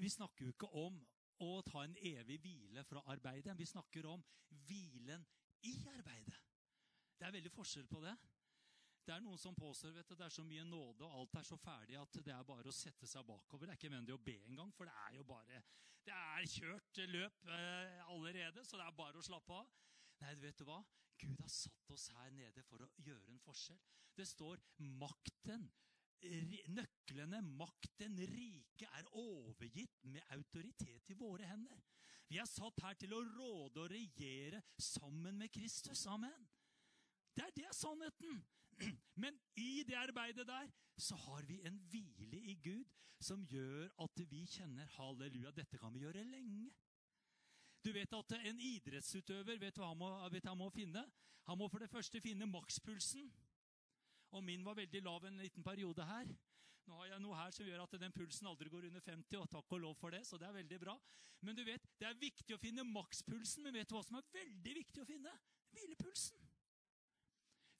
vi 0.00 0.08
snakker 0.10 0.48
jo 0.48 0.54
ikke 0.54 0.72
om 0.80 0.96
å 1.44 1.50
ta 1.66 1.84
en 1.84 1.96
evig 2.00 2.38
hvile 2.40 2.84
fra 2.88 3.02
arbeidet. 3.12 3.58
Vi 3.58 3.68
snakker 3.68 4.08
om 4.08 4.24
hvilen 4.66 5.24
i 5.68 5.74
arbeidet. 5.92 6.38
Det 7.18 7.28
er 7.28 7.36
veldig 7.36 7.52
forskjell 7.54 7.86
på 7.90 8.00
det. 8.02 8.14
Det 9.02 9.14
er 9.14 9.22
noen 9.24 9.38
som 9.40 9.54
påstår 9.58 9.96
at 9.98 10.10
det 10.14 10.24
er 10.24 10.30
så 10.30 10.44
mye 10.46 10.64
nåde 10.66 11.06
og 11.06 11.14
alt 11.18 11.38
er 11.40 11.46
så 11.46 11.56
ferdig 11.58 11.96
at 11.98 12.18
det 12.22 12.34
er 12.34 12.44
bare 12.46 12.70
å 12.70 12.74
sette 12.76 13.08
seg 13.10 13.26
bakover. 13.26 13.66
Det 13.66 13.74
er 13.74 13.80
ikke 13.80 13.90
nødvendig 13.90 14.14
å 14.14 14.24
be 14.28 14.36
engang, 14.46 14.70
for 14.76 14.86
det 14.86 14.94
er 15.08 15.16
jo 15.18 15.24
bare 15.26 15.62
Det 16.02 16.14
er 16.14 16.46
kjørt 16.50 17.00
løp 17.10 17.48
eh, 17.56 17.98
allerede, 18.10 18.64
så 18.66 18.78
det 18.78 18.86
er 18.86 18.98
bare 18.98 19.18
å 19.18 19.26
slappe 19.26 19.54
av. 19.54 19.68
Nei, 20.22 20.34
vet 20.42 20.58
du 20.58 20.64
hva? 20.66 20.80
Gud 21.18 21.38
har 21.38 21.50
satt 21.50 21.90
oss 21.94 22.08
her 22.16 22.30
nede 22.34 22.62
for 22.66 22.82
å 22.82 22.90
gjøre 23.02 23.30
en 23.30 23.42
forskjell. 23.42 23.78
Det 24.14 24.26
står 24.28 24.58
'makten'. 24.78 25.70
Nøklene, 26.70 27.40
makten, 27.42 28.18
riket 28.30 28.88
er 28.94 29.08
overgitt 29.18 30.04
med 30.06 30.22
autoritet 30.30 31.10
i 31.10 31.18
våre 31.18 31.46
hender. 31.46 31.80
Vi 32.30 32.38
er 32.38 32.46
satt 32.46 32.78
her 32.84 32.94
til 32.94 33.14
å 33.16 33.24
råde 33.26 33.82
og 33.82 33.90
regjere 33.90 34.62
sammen 34.78 35.38
med 35.38 35.50
Kristus. 35.50 36.06
Amen. 36.06 36.46
Det 37.34 37.44
er 37.44 37.56
det 37.56 37.74
sannheten. 37.74 38.38
Men 39.22 39.38
i 39.56 39.82
det 39.86 39.96
arbeidet 39.98 40.46
der 40.48 40.70
så 40.96 41.16
har 41.16 41.44
vi 41.48 41.60
en 41.66 41.78
hvile 41.90 42.40
i 42.52 42.54
Gud 42.62 42.84
som 43.22 43.44
gjør 43.46 43.90
at 44.02 44.22
vi 44.30 44.44
kjenner 44.50 44.88
halleluja, 44.96 45.52
dette 45.54 45.78
kan 45.78 45.94
vi 45.94 46.02
gjøre 46.02 46.24
lenge. 46.26 46.70
Du 47.82 47.92
vet 47.92 48.12
at 48.14 48.32
En 48.46 48.60
idrettsutøver 48.60 49.58
vet 49.58 49.78
hva 49.78 49.90
han 49.90 49.98
må, 49.98 50.10
vet 50.30 50.46
han 50.46 50.58
må 50.58 50.70
finne? 50.70 51.02
Han 51.50 51.58
må 51.58 51.68
for 51.68 51.82
det 51.82 51.90
første 51.90 52.20
finne 52.22 52.46
makspulsen. 52.46 53.26
Og 54.32 54.44
min 54.44 54.64
var 54.64 54.78
veldig 54.78 55.02
lav 55.02 55.24
en 55.26 55.40
liten 55.42 55.64
periode 55.64 56.06
her. 56.06 56.30
Nå 56.86 56.98
har 56.98 57.10
jeg 57.12 57.22
noe 57.22 57.38
her 57.38 57.50
som 57.54 57.66
gjør 57.66 57.82
at 57.84 57.98
den 58.00 58.14
pulsen 58.14 58.48
aldri 58.50 58.70
går 58.70 58.88
under 58.88 59.02
50, 59.04 59.38
og 59.38 59.50
takk 59.50 59.74
og 59.76 59.82
lov 59.82 59.98
for 59.98 60.14
det, 60.14 60.22
så 60.26 60.38
det 60.38 60.48
er 60.48 60.56
veldig 60.56 60.78
bra. 60.82 60.96
Men 61.42 61.58
du 61.58 61.62
vet, 61.66 61.84
det 61.98 62.06
er 62.08 62.18
viktig 62.18 62.54
å 62.54 62.62
finne 62.62 62.86
makspulsen, 62.86 63.66
men 63.66 63.74
vet 63.74 63.90
du 63.90 63.96
hva 63.96 64.02
som 64.06 64.18
er 64.18 64.30
veldig 64.34 64.74
viktig 64.78 65.02
å 65.02 65.06
finne? 65.06 65.34
Hvilepulsen. 65.74 66.38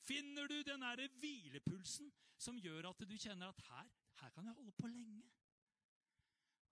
Finner 0.06 0.48
du 0.50 0.62
den 0.66 0.82
derre 0.82 1.08
hvilepulsen 1.22 2.10
som 2.42 2.58
gjør 2.58 2.90
at 2.90 3.04
du 3.06 3.14
kjenner 3.16 3.52
at 3.52 3.62
her, 3.68 3.88
her 4.22 4.34
kan 4.34 4.46
jeg 4.48 4.58
holde 4.58 4.74
på 4.78 4.90
lenge? 4.90 5.22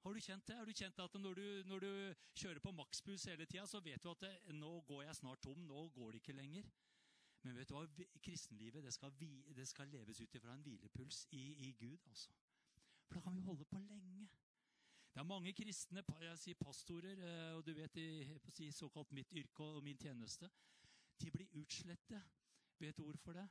Har 0.00 0.14
du 0.16 0.20
kjent 0.20 0.46
det? 0.48 0.56
Har 0.56 0.64
du 0.64 0.72
kjent 0.72 0.98
at 1.04 1.16
når 1.20 1.34
du, 1.34 1.46
når 1.68 1.82
du 1.84 2.14
kjører 2.34 2.58
på 2.64 2.72
makspuls 2.72 3.24
hele 3.28 3.46
tida, 3.46 3.66
så 3.66 3.80
vet 3.84 4.02
du 4.02 4.10
at 4.10 4.22
det, 4.24 4.32
nå 4.56 4.80
går 4.88 5.02
jeg 5.02 5.16
snart 5.16 5.42
tom, 5.44 5.60
nå 5.68 5.88
går 5.94 6.12
det 6.12 6.22
ikke 6.22 6.36
lenger. 6.38 6.70
Men 7.42 7.56
vet 7.56 7.68
du 7.68 7.74
hva? 7.76 7.84
kristenlivet 8.24 8.84
det 8.84 8.92
skal, 8.92 9.12
det 9.56 9.68
skal 9.68 9.88
leves 9.88 10.20
ut 10.20 10.34
ifra 10.34 10.54
en 10.54 10.64
hvilepuls 10.64 11.26
i, 11.30 11.44
i, 11.68 11.72
Gud. 11.72 11.98
altså. 12.08 12.32
For 13.06 13.14
da 13.14 13.20
kan 13.20 13.36
vi 13.36 13.44
holde 13.44 13.64
på 13.64 13.78
lenge. 13.78 14.28
Det 15.12 15.20
er 15.20 15.26
mange 15.26 15.52
kristne 15.52 16.04
jeg 16.20 16.38
sier 16.38 16.58
pastorer, 16.60 17.20
eh, 17.26 17.54
og 17.56 17.64
du 17.66 17.72
vet 17.74 17.96
i 17.96 18.70
såkalt 18.72 19.12
mitt 19.12 19.32
yrke 19.32 19.64
og 19.64 19.82
min 19.84 19.98
tjeneste. 19.98 20.50
De 21.20 21.30
blir 21.30 21.56
utslettet 21.60 22.39
Vet 22.80 23.00
ord 23.00 23.18
for 23.20 23.36
det? 23.36 23.48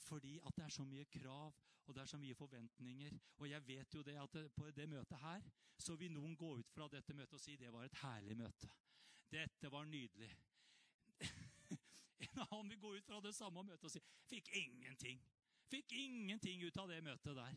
Fordi 0.00 0.38
at 0.46 0.56
det 0.56 0.64
er 0.64 0.72
så 0.74 0.84
mye 0.88 1.04
krav 1.04 1.52
og 1.90 1.94
det 1.94 2.02
er 2.02 2.06
så 2.06 2.18
mye 2.18 2.34
forventninger. 2.34 3.18
Og 3.36 3.50
jeg 3.50 3.66
vet 3.66 3.94
jo 3.94 4.02
det 4.06 4.14
at 4.22 4.36
på 4.56 4.70
det 4.70 4.88
møtet 4.88 5.18
her 5.18 5.48
så 5.78 5.96
vil 5.96 6.12
noen 6.12 6.36
gå 6.36 6.52
ut 6.58 6.70
fra 6.70 6.86
dette 6.92 7.14
møtet 7.16 7.34
og 7.34 7.42
si 7.42 7.56
det 7.56 7.72
var 7.72 7.84
et 7.84 7.96
herlig 8.02 8.36
møte. 8.38 8.68
Dette 9.32 9.72
var 9.72 9.84
nydelig. 9.84 10.30
En 12.20 12.42
annen 12.44 12.68
vil 12.68 12.80
gå 12.80 12.88
ut 12.94 13.06
fra 13.08 13.18
det 13.24 13.32
samme 13.34 13.62
møtet 13.64 13.86
og 13.88 13.92
si 13.94 14.00
fikk 14.28 14.50
ingenting. 14.60 15.20
Fikk 15.72 15.94
ingenting 15.96 16.62
ut 16.66 16.78
av 16.82 16.90
det 16.92 16.98
møtet 17.02 17.38
der. 17.38 17.56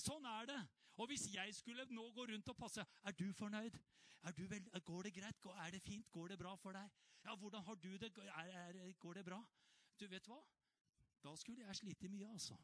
Sånn 0.00 0.24
er 0.24 0.48
det. 0.48 0.60
Og 0.96 1.10
hvis 1.10 1.26
jeg 1.34 1.52
skulle 1.54 1.84
nå 1.92 2.06
gå 2.16 2.24
rundt 2.30 2.48
og 2.48 2.56
passe 2.56 2.84
Er 3.04 3.12
du 3.12 3.28
fornøyd? 3.36 3.76
Er 4.24 4.34
du 4.36 4.46
vel, 4.48 4.66
går 4.84 5.02
det 5.06 5.14
greit? 5.14 5.46
Er 5.64 5.70
det 5.70 5.82
fint? 5.84 6.10
Går 6.12 6.32
det 6.32 6.38
bra 6.40 6.56
for 6.56 6.76
deg? 6.76 6.88
Ja, 7.24 7.36
hvordan 7.36 7.62
har 7.62 7.74
du 7.74 7.92
det? 8.00 8.10
Er, 8.18 8.50
er, 8.56 8.92
går 8.98 9.20
det 9.20 9.24
bra? 9.24 9.40
Du 10.00 10.06
vet 10.08 10.26
hva? 10.26 10.40
Da 11.20 11.36
skulle 11.36 11.66
jeg 11.66 11.76
slite 11.76 12.08
mye, 12.08 12.28
altså. 12.32 12.56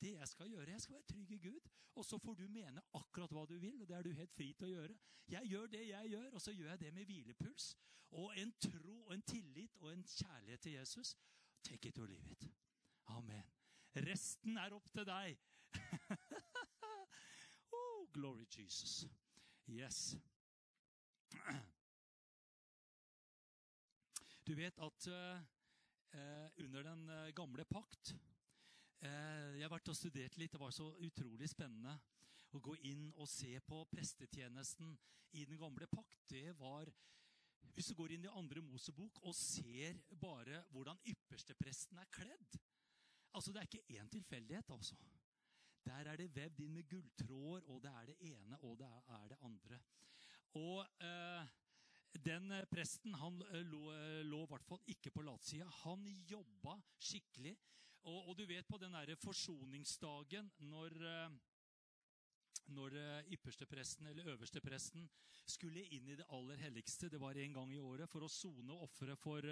Det 0.00 0.12
jeg 0.12 0.28
skal 0.28 0.50
gjøre, 0.50 0.70
jeg 0.70 0.80
skal 0.80 0.94
være 0.94 1.08
trygg 1.12 1.30
i 1.30 1.38
Gud. 1.38 1.70
Og 1.94 2.04
så 2.04 2.18
får 2.18 2.34
du 2.34 2.48
mene 2.48 2.82
akkurat 2.94 3.32
hva 3.34 3.42
du 3.46 3.58
vil, 3.58 3.82
og 3.82 3.88
det 3.88 3.96
er 3.96 4.06
du 4.06 4.12
helt 4.14 4.34
fri 4.34 4.52
til 4.52 4.68
å 4.68 4.70
gjøre. 4.70 4.94
Jeg 5.28 5.50
gjør 5.50 5.66
det 5.74 5.80
jeg 5.88 6.12
gjør, 6.12 6.30
og 6.32 6.40
så 6.40 6.54
gjør 6.54 6.70
jeg 6.70 6.80
det 6.80 6.92
med 6.94 7.10
hvilepuls. 7.10 7.74
Og 8.10 8.38
en 8.38 8.52
tro 8.62 8.94
og 9.02 9.14
en 9.14 9.22
tillit 9.22 9.76
og 9.80 9.92
en 9.92 10.04
kjærlighet 10.04 10.60
til 10.60 10.72
Jesus. 10.72 11.16
Take 11.62 11.88
it 11.88 11.98
or 11.98 12.06
leave 12.06 12.32
it. 12.32 12.46
Amen. 13.06 13.44
Resten 14.06 14.56
er 14.56 14.74
opp 14.74 14.86
til 14.94 15.06
deg. 15.06 15.38
oh, 17.78 18.06
glory 18.14 18.46
Jesus. 18.58 19.04
Yes. 19.68 20.16
Du 24.46 24.54
vet 24.56 24.78
at 24.82 25.06
uh, 25.06 25.42
under 26.60 26.82
den 26.82 27.08
eh, 27.08 27.30
gamle 27.36 27.64
pakt. 27.64 28.14
Eh, 29.00 29.56
jeg 29.56 29.64
har 29.64 29.72
vært 29.72 29.90
og 29.92 29.96
studert 29.96 30.36
litt. 30.36 30.52
Det 30.52 30.60
var 30.60 30.72
så 30.74 30.90
utrolig 31.00 31.48
spennende 31.48 31.94
å 32.52 32.60
gå 32.60 32.74
inn 32.90 33.06
og 33.16 33.28
se 33.30 33.52
på 33.64 33.84
prestetjenesten 33.92 34.90
i 35.38 35.46
den 35.48 35.60
gamle 35.60 35.86
pakt. 35.90 36.26
Det 36.28 36.52
var 36.58 36.90
Hvis 37.74 37.86
du 37.86 37.94
går 37.94 38.12
inn 38.12 38.24
i 38.24 38.32
andre 38.34 38.60
Mosebok 38.60 39.20
og 39.22 39.34
ser 39.36 40.00
bare 40.20 40.64
hvordan 40.72 40.98
ypperstepresten 41.06 41.98
er 41.98 42.08
kledd 42.10 42.58
Altså, 43.32 43.52
Det 43.52 43.60
er 43.60 43.68
ikke 43.68 43.94
én 43.94 44.08
tilfeldighet, 44.10 44.70
altså. 44.70 44.96
Der 45.86 46.08
er 46.10 46.16
det 46.16 46.34
vevd 46.34 46.60
inn 46.64 46.74
med 46.74 46.88
gulltråder, 46.88 47.62
og 47.70 47.82
det 47.82 47.90
er 47.90 48.06
det 48.06 48.16
ene 48.26 48.58
og 48.66 48.78
det 48.78 48.88
er 48.88 49.28
det 49.28 49.38
andre. 49.46 49.78
Og 50.58 50.80
eh, 51.00 51.52
den 52.18 52.52
eh, 52.52 52.64
presten 52.70 53.14
han 53.14 53.42
eh, 53.52 53.62
lå, 53.66 53.82
eh, 53.94 54.22
lå 54.26 54.42
i 54.44 54.50
hvert 54.50 54.66
fall 54.66 54.82
ikke 54.92 55.12
på 55.14 55.24
latsida. 55.26 55.68
Han 55.84 56.06
jobba 56.28 56.76
skikkelig. 56.98 57.54
Og, 58.08 58.30
og, 58.30 58.36
du 58.38 58.46
vet 58.48 58.68
på 58.68 58.78
den 58.80 58.94
derre 58.96 59.16
forsoningsdagen 59.20 60.46
når, 60.70 60.94
når 62.72 62.96
ypperstepresten 63.36 64.08
eller 64.08 64.30
øverstepresten 64.32 65.04
skulle 65.44 65.84
inn 65.92 66.08
i 66.08 66.16
det 66.16 66.24
aller 66.32 66.62
helligste, 66.62 67.10
det 67.12 67.20
var 67.20 67.36
en 67.36 67.58
gang 67.58 67.74
i 67.74 67.82
året, 67.82 68.08
for 68.08 68.24
å 68.24 68.32
sone 68.32 68.72
og 68.72 68.86
ofre 68.86 69.18
for 69.20 69.44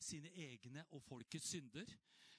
sine 0.00 0.32
egne 0.46 0.86
og 0.96 1.04
folkets 1.04 1.52
synder, 1.52 1.92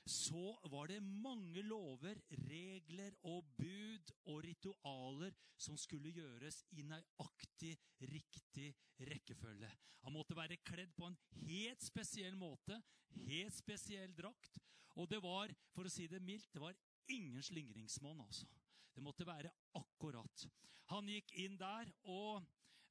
så 0.06 0.54
var 0.70 0.88
det 0.88 1.02
mange 1.02 1.64
lover, 1.66 2.20
regler 2.46 3.16
og 3.26 3.46
bud 3.58 4.12
og 4.30 4.44
ritualer 4.46 5.34
som 5.58 5.78
skulle 5.78 6.14
gjøres 6.14 6.62
i 6.78 6.86
nøyaktig 6.86 7.74
riktig 8.12 8.70
rekkefølge. 9.10 9.72
Han 10.06 10.14
måtte 10.14 10.38
være 10.38 10.62
kledd 10.62 10.94
på 10.98 11.10
en 11.10 11.18
helt 11.48 11.82
spesiell 11.82 12.38
måte, 12.38 12.78
helt 13.26 13.56
spesiell 13.58 14.14
drakt. 14.14 14.60
Og 14.96 15.10
det 15.10 15.22
var, 15.24 15.52
for 15.74 15.88
å 15.88 15.92
si 15.92 16.06
det 16.08 16.22
mildt, 16.24 16.54
det 16.54 16.62
var 16.62 16.78
ingen 17.12 17.44
slingringsmonn, 17.44 18.22
altså. 18.22 18.48
Det 18.96 19.04
måtte 19.04 19.28
være 19.28 19.50
akkurat. 19.76 20.46
Han 20.94 21.10
gikk 21.12 21.34
inn 21.42 21.58
der, 21.60 21.90
og 22.08 22.46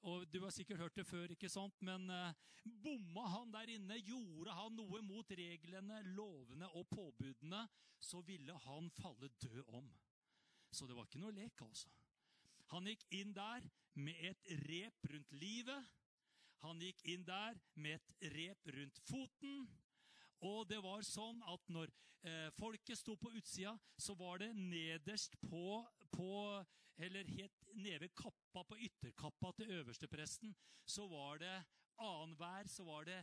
og 0.05 0.27
Du 0.33 0.43
har 0.43 0.53
sikkert 0.53 0.83
hørt 0.85 0.97
det 0.99 1.07
før, 1.09 1.33
ikke 1.33 1.49
sant? 1.49 1.81
men 1.81 2.09
eh, 2.13 2.35
bomma 2.85 3.25
han 3.33 3.53
der 3.55 3.75
inne, 3.77 3.99
gjorde 4.05 4.53
han 4.57 4.77
noe 4.77 5.01
mot 5.05 5.31
reglene, 5.31 6.01
lovene 6.17 6.69
og 6.77 6.89
påbudene, 6.93 7.65
så 8.01 8.21
ville 8.27 8.57
han 8.67 8.91
falle 8.99 9.31
død 9.41 9.63
om. 9.81 9.89
Så 10.75 10.87
det 10.87 10.97
var 10.97 11.09
ikke 11.09 11.23
noe 11.23 11.35
lek, 11.37 11.61
altså. 11.65 11.89
Han 12.73 12.89
gikk 12.89 13.05
inn 13.15 13.33
der 13.37 13.65
med 13.95 14.21
et 14.29 14.49
rep 14.67 15.09
rundt 15.13 15.33
livet. 15.39 15.91
Han 16.65 16.81
gikk 16.81 17.03
inn 17.13 17.25
der 17.29 17.59
med 17.77 18.01
et 18.01 18.33
rep 18.35 18.71
rundt 18.77 19.01
foten. 19.09 19.67
Og 20.45 20.65
det 20.69 20.81
var 20.85 21.05
sånn 21.07 21.41
at 21.49 21.69
når 21.73 21.93
eh, 22.29 22.49
folket 22.59 23.01
sto 23.01 23.17
på 23.21 23.33
utsida, 23.39 23.75
så 23.97 24.17
var 24.19 24.43
det 24.43 24.53
nederst 24.57 25.39
på, 25.49 25.81
på 26.13 26.33
eller 27.05 27.27
helt 27.35 27.71
nede 27.75 28.05
ved 28.05 28.15
kappa, 28.15 28.63
på 28.63 28.79
ytterkappa 28.87 29.53
til 29.59 29.73
øverstepresten, 29.81 30.55
så 30.87 31.09
var 31.11 31.41
det 31.43 31.55
annenhver 32.03 32.69
så 32.71 32.85
var 32.87 33.07
det 33.09 33.21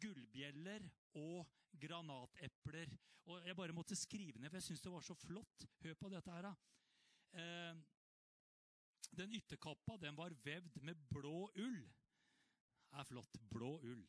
gullbjeller 0.00 0.84
og 1.20 1.46
granatepler. 1.80 2.92
Og 3.26 3.46
Jeg 3.46 3.56
bare 3.56 3.72
måtte 3.72 3.96
skrive 3.96 4.38
ned, 4.38 4.50
for 4.50 4.56
jeg 4.60 4.68
syns 4.68 4.84
det 4.84 4.92
var 4.92 5.04
så 5.04 5.14
flott. 5.14 5.66
Hør 5.82 5.94
på 5.94 6.10
dette 6.12 6.32
her, 6.32 6.46
da. 6.46 6.54
Eh, 7.36 7.76
den 9.16 9.32
ytterkappa 9.38 9.96
den 10.00 10.16
var 10.16 10.34
vevd 10.44 10.80
med 10.82 10.94
blå 11.10 11.50
ull. 11.56 11.80
Det 12.90 13.00
er 13.00 13.08
flott. 13.08 13.40
Blå 13.50 13.76
ull. 13.82 14.04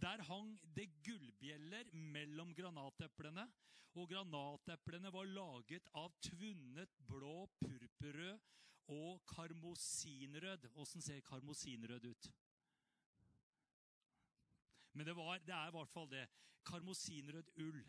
Der 0.00 0.22
hang 0.28 0.54
det 0.76 0.88
gullbjeller 1.04 1.92
mellom 1.92 2.54
granateplene. 2.54 3.46
Og 3.94 4.08
granateplene 4.08 5.12
var 5.12 5.28
laget 5.28 5.88
av 6.00 6.14
tvunnet 6.24 6.94
blå, 7.06 7.46
purpurrød 7.60 8.38
og 8.94 9.20
karmosinrød. 9.28 10.70
Åssen 10.80 11.04
ser 11.04 11.20
karmosinrød 11.20 12.06
ut? 12.08 12.30
Men 14.92 15.06
det, 15.06 15.16
var, 15.16 15.38
det 15.38 15.54
er 15.54 15.68
i 15.68 15.76
hvert 15.76 15.92
fall 15.92 16.08
det. 16.10 16.24
Karmosinrød 16.64 17.52
ull. 17.64 17.82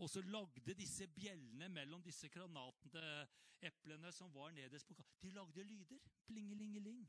Og 0.00 0.10
så 0.10 0.22
lagde 0.22 0.74
disse 0.74 1.06
bjellene 1.06 1.68
mellom 1.68 2.02
disse 2.02 2.28
granateplene 2.32 4.12
som 4.16 4.34
var 4.34 4.50
nederst 4.56 4.88
på 4.88 5.04
De 5.22 5.30
lagde 5.30 5.64
lyder. 5.64 5.98
Plingelingeling. 6.26 7.02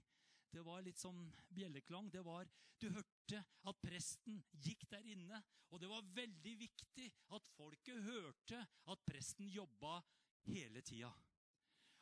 Det 0.52 0.66
var 0.66 0.82
litt 0.84 1.00
sånn 1.00 1.30
bjelleklang. 1.56 2.12
Var, 2.12 2.50
Du 2.82 2.90
hørte 2.90 3.21
at 3.30 3.82
presten 3.84 4.42
gikk 4.64 4.88
der 4.92 5.06
inne. 5.14 5.42
Og 5.72 5.80
det 5.80 5.90
var 5.90 6.08
veldig 6.16 6.56
viktig 6.60 7.08
at 7.36 7.52
folket 7.56 8.04
hørte 8.04 8.60
at 8.92 9.06
presten 9.08 9.48
jobba 9.52 10.00
hele 10.50 10.82
tida. 10.82 11.12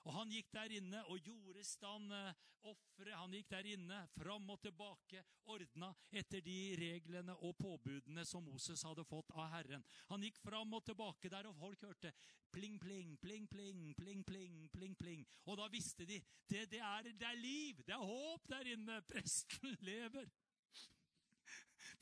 Og 0.07 0.15
han 0.15 0.31
gikk 0.31 0.53
der 0.55 0.71
inne 0.79 1.01
og 1.11 1.19
gjorde 1.21 1.63
stand 1.67 2.13
eh, 2.15 2.37
offeret. 2.69 3.17
Han 3.19 3.33
gikk 3.35 3.49
der 3.51 3.67
inne, 3.73 3.99
fram 4.15 4.47
og 4.49 4.61
tilbake, 4.63 5.23
ordna 5.51 5.91
etter 6.09 6.41
de 6.45 6.57
reglene 6.79 7.35
og 7.45 7.55
påbudene 7.59 8.23
som 8.27 8.45
Moses 8.47 8.83
hadde 8.87 9.05
fått 9.07 9.33
av 9.35 9.51
Herren. 9.53 9.83
Han 10.09 10.23
gikk 10.23 10.39
fram 10.43 10.73
og 10.77 10.85
tilbake 10.87 11.31
der, 11.31 11.49
og 11.49 11.57
folk 11.59 11.83
hørte 11.89 12.13
pling, 12.53 12.79
pling, 12.79 13.15
pling, 13.21 13.47
pling, 13.51 13.93
pling, 13.97 14.23
pling, 14.23 14.59
pling, 14.73 14.95
pling. 14.99 15.25
Og 15.45 15.59
da 15.59 15.67
visste 15.71 16.07
de 16.07 16.21
det, 16.49 16.65
det, 16.71 16.81
det 17.19 17.27
er 17.27 17.39
liv, 17.39 17.83
det 17.85 17.95
er 17.95 18.09
håp 18.09 18.47
der 18.49 18.71
inne. 18.75 19.01
Presten 19.09 19.75
lever. 19.85 20.29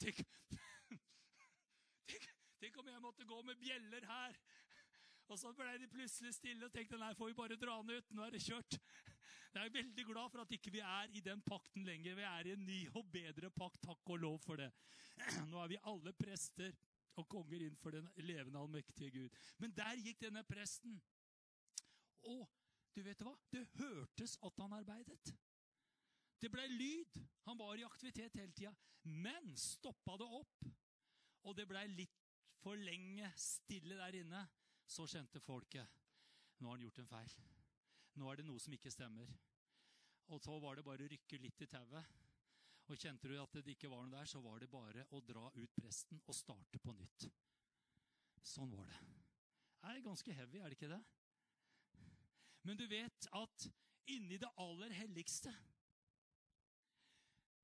Tenk, 0.01 0.21
tenk, 2.09 2.27
tenk 2.61 2.79
om 2.81 2.89
jeg 2.91 3.03
måtte 3.03 3.27
gå 3.27 3.41
med 3.45 3.59
bjeller 3.61 4.07
her. 4.09 4.39
Og 5.27 5.39
så 5.39 5.51
ble 5.55 5.73
de 5.81 5.89
plutselig 5.91 6.33
stille 6.37 6.67
og 6.67 6.73
tenkte 6.73 6.99
nei, 6.99 7.11
får 7.17 7.31
vi 7.31 7.37
bare 7.37 7.59
dra 7.59 7.79
den 7.81 7.97
ut. 7.97 8.11
Nå 8.15 8.23
er 8.23 8.35
det 8.35 8.43
kjørt. 8.45 8.77
Jeg 9.57 9.65
er 9.65 9.73
veldig 9.73 10.05
glad 10.05 10.29
for 10.31 10.43
at 10.43 10.53
ikke 10.55 10.71
vi 10.71 10.83
er 10.85 11.15
i 11.17 11.23
den 11.25 11.41
pakten 11.43 11.87
lenger. 11.87 12.15
Vi 12.15 12.27
er 12.29 12.47
i 12.47 12.53
en 12.53 12.65
ny 12.67 12.77
og 12.93 13.09
bedre 13.11 13.49
pakt. 13.51 13.81
Takk 13.83 14.13
og 14.13 14.21
lov 14.21 14.37
for 14.43 14.61
det. 14.61 14.69
Nå 15.51 15.59
er 15.63 15.73
vi 15.73 15.81
alle 15.91 16.13
prester 16.15 16.75
og 17.17 17.27
konger 17.31 17.65
innenfor 17.65 17.97
den 17.97 18.07
levende, 18.21 18.59
allmektige 18.61 19.11
Gud. 19.11 19.41
Men 19.57 19.73
der 19.75 19.97
gikk 20.05 20.21
denne 20.21 20.45
presten. 20.47 20.99
Og 22.29 22.45
du 22.93 23.01
vet 23.05 23.21
hva? 23.25 23.33
Det 23.51 23.65
hørtes 23.77 24.37
at 24.45 24.61
han 24.61 24.77
arbeidet. 24.77 25.33
Det 26.41 26.51
ble 26.53 26.67
lyd. 26.69 27.17
Han 27.47 27.57
var 27.59 27.79
i 27.79 27.85
aktivitet 27.87 28.35
hele 28.37 28.53
tida. 28.53 28.73
Men 29.07 29.53
stoppa 29.57 30.17
det 30.19 30.27
opp, 30.27 30.65
og 31.47 31.55
det 31.55 31.67
blei 31.69 31.85
litt 31.87 32.25
for 32.59 32.75
lenge 32.75 33.29
stille 33.39 33.95
der 33.95 34.17
inne, 34.19 34.41
så 34.87 35.05
kjente 35.07 35.39
folket 35.43 35.87
nå 36.57 36.69
har 36.69 36.77
han 36.77 36.85
gjort 36.87 37.01
en 37.03 37.09
feil. 37.09 37.33
Nå 38.17 38.29
er 38.31 38.39
det 38.39 38.47
noe 38.47 38.61
som 38.61 38.73
ikke 38.73 38.91
stemmer. 38.91 39.29
Og 40.33 40.41
så 40.43 40.55
var 40.59 40.75
det 40.75 40.85
bare 40.87 41.05
å 41.05 41.11
rykke 41.11 41.39
litt 41.39 41.61
i 41.63 41.69
tauet. 41.69 42.15
Og 42.87 42.97
kjente 42.97 43.29
du 43.29 43.35
at 43.39 43.53
det 43.59 43.75
ikke 43.75 43.91
var 43.91 44.01
noe 44.03 44.15
der, 44.15 44.29
så 44.29 44.41
var 44.41 44.59
det 44.63 44.71
bare 44.71 45.05
å 45.13 45.21
dra 45.21 45.51
ut 45.53 45.75
presten 45.77 46.21
og 46.25 46.35
starte 46.35 46.79
på 46.81 46.95
nytt. 46.97 47.27
Sånn 48.47 48.73
var 48.73 48.89
det. 48.89 48.99
Det 49.77 49.93
er 49.93 50.03
ganske 50.03 50.33
heavy, 50.33 50.59
er 50.59 50.71
det 50.71 50.79
ikke 50.79 50.91
det? 50.91 51.01
Men 52.67 52.79
du 52.79 52.87
vet 52.89 53.27
at 53.37 53.67
inni 54.11 54.39
det 54.41 54.49
aller 54.59 54.95
helligste 54.97 55.53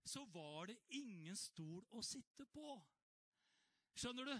så 0.06 0.26
var 0.34 0.68
det 0.70 0.80
ingen 0.98 1.38
stol 1.38 1.84
å 1.92 2.02
sitte 2.06 2.46
på. 2.54 2.76
Skjønner 3.98 4.30
du? 4.30 4.36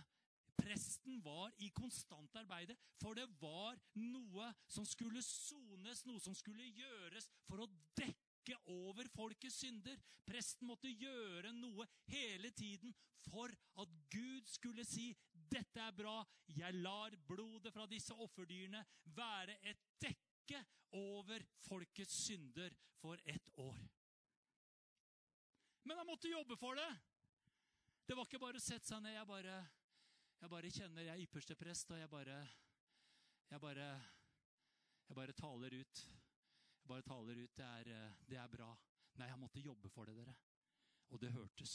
Presten 0.64 1.18
var 1.26 1.52
i 1.66 1.72
konstant 1.76 2.36
arbeide, 2.38 2.76
for 3.02 3.18
det 3.18 3.26
var 3.42 3.80
noe 3.98 4.52
som 4.70 4.86
skulle 4.86 5.24
sones, 5.26 6.04
noe 6.06 6.22
som 6.22 6.36
skulle 6.38 6.68
gjøres 6.78 7.28
for 7.48 7.64
å 7.64 7.70
dekke 7.98 8.60
over 8.70 9.10
folkets 9.16 9.62
synder. 9.64 9.98
Presten 10.28 10.70
måtte 10.70 10.92
gjøre 10.92 11.52
noe 11.58 11.88
hele 12.12 12.52
tiden 12.56 12.94
for 13.26 13.52
at 13.82 13.98
Gud 14.14 14.48
skulle 14.52 14.86
si 14.88 15.10
dette 15.34 15.82
er 15.82 15.96
bra, 15.96 16.22
jeg 16.48 16.80
lar 16.82 17.14
blodet 17.28 17.74
fra 17.74 17.86
disse 17.90 18.16
offerdyrene 18.16 18.82
være 19.16 19.58
et 19.70 19.84
dekke 20.02 20.62
over 20.98 21.44
folkets 21.68 22.24
synder 22.28 22.74
for 23.02 23.20
ett 23.26 23.52
år. 23.62 23.84
Men 25.84 26.00
jeg 26.00 26.08
måtte 26.08 26.32
jobbe 26.32 26.56
for 26.60 26.80
det. 26.80 26.90
Det 28.08 28.16
var 28.16 28.28
ikke 28.28 28.40
bare 28.40 28.60
å 28.60 28.64
sette 28.64 28.88
seg 28.88 29.02
ned. 29.04 29.16
Jeg 29.18 29.28
bare, 29.28 29.56
jeg 30.40 30.52
bare 30.52 30.72
kjenner 30.72 31.08
jeg 31.08 31.14
er 31.14 31.24
ypperste 31.26 31.58
prest, 31.60 31.92
og 31.92 32.00
jeg 32.00 32.12
bare, 32.12 32.40
jeg 33.52 33.64
bare 33.64 33.88
Jeg 35.04 35.16
bare 35.16 35.34
taler 35.36 35.74
ut. 35.76 36.00
Jeg 36.80 36.88
bare 36.88 37.02
taler 37.02 37.44
ut. 37.44 37.58
Det 37.58 37.66
er, 37.66 38.14
det 38.30 38.38
er 38.40 38.48
bra. 38.48 38.70
Nei, 39.20 39.28
jeg 39.28 39.40
måtte 39.40 39.60
jobbe 39.60 39.90
for 39.92 40.08
det, 40.08 40.16
dere. 40.16 40.36
Og 41.12 41.20
det 41.22 41.32
hørtes. 41.32 41.74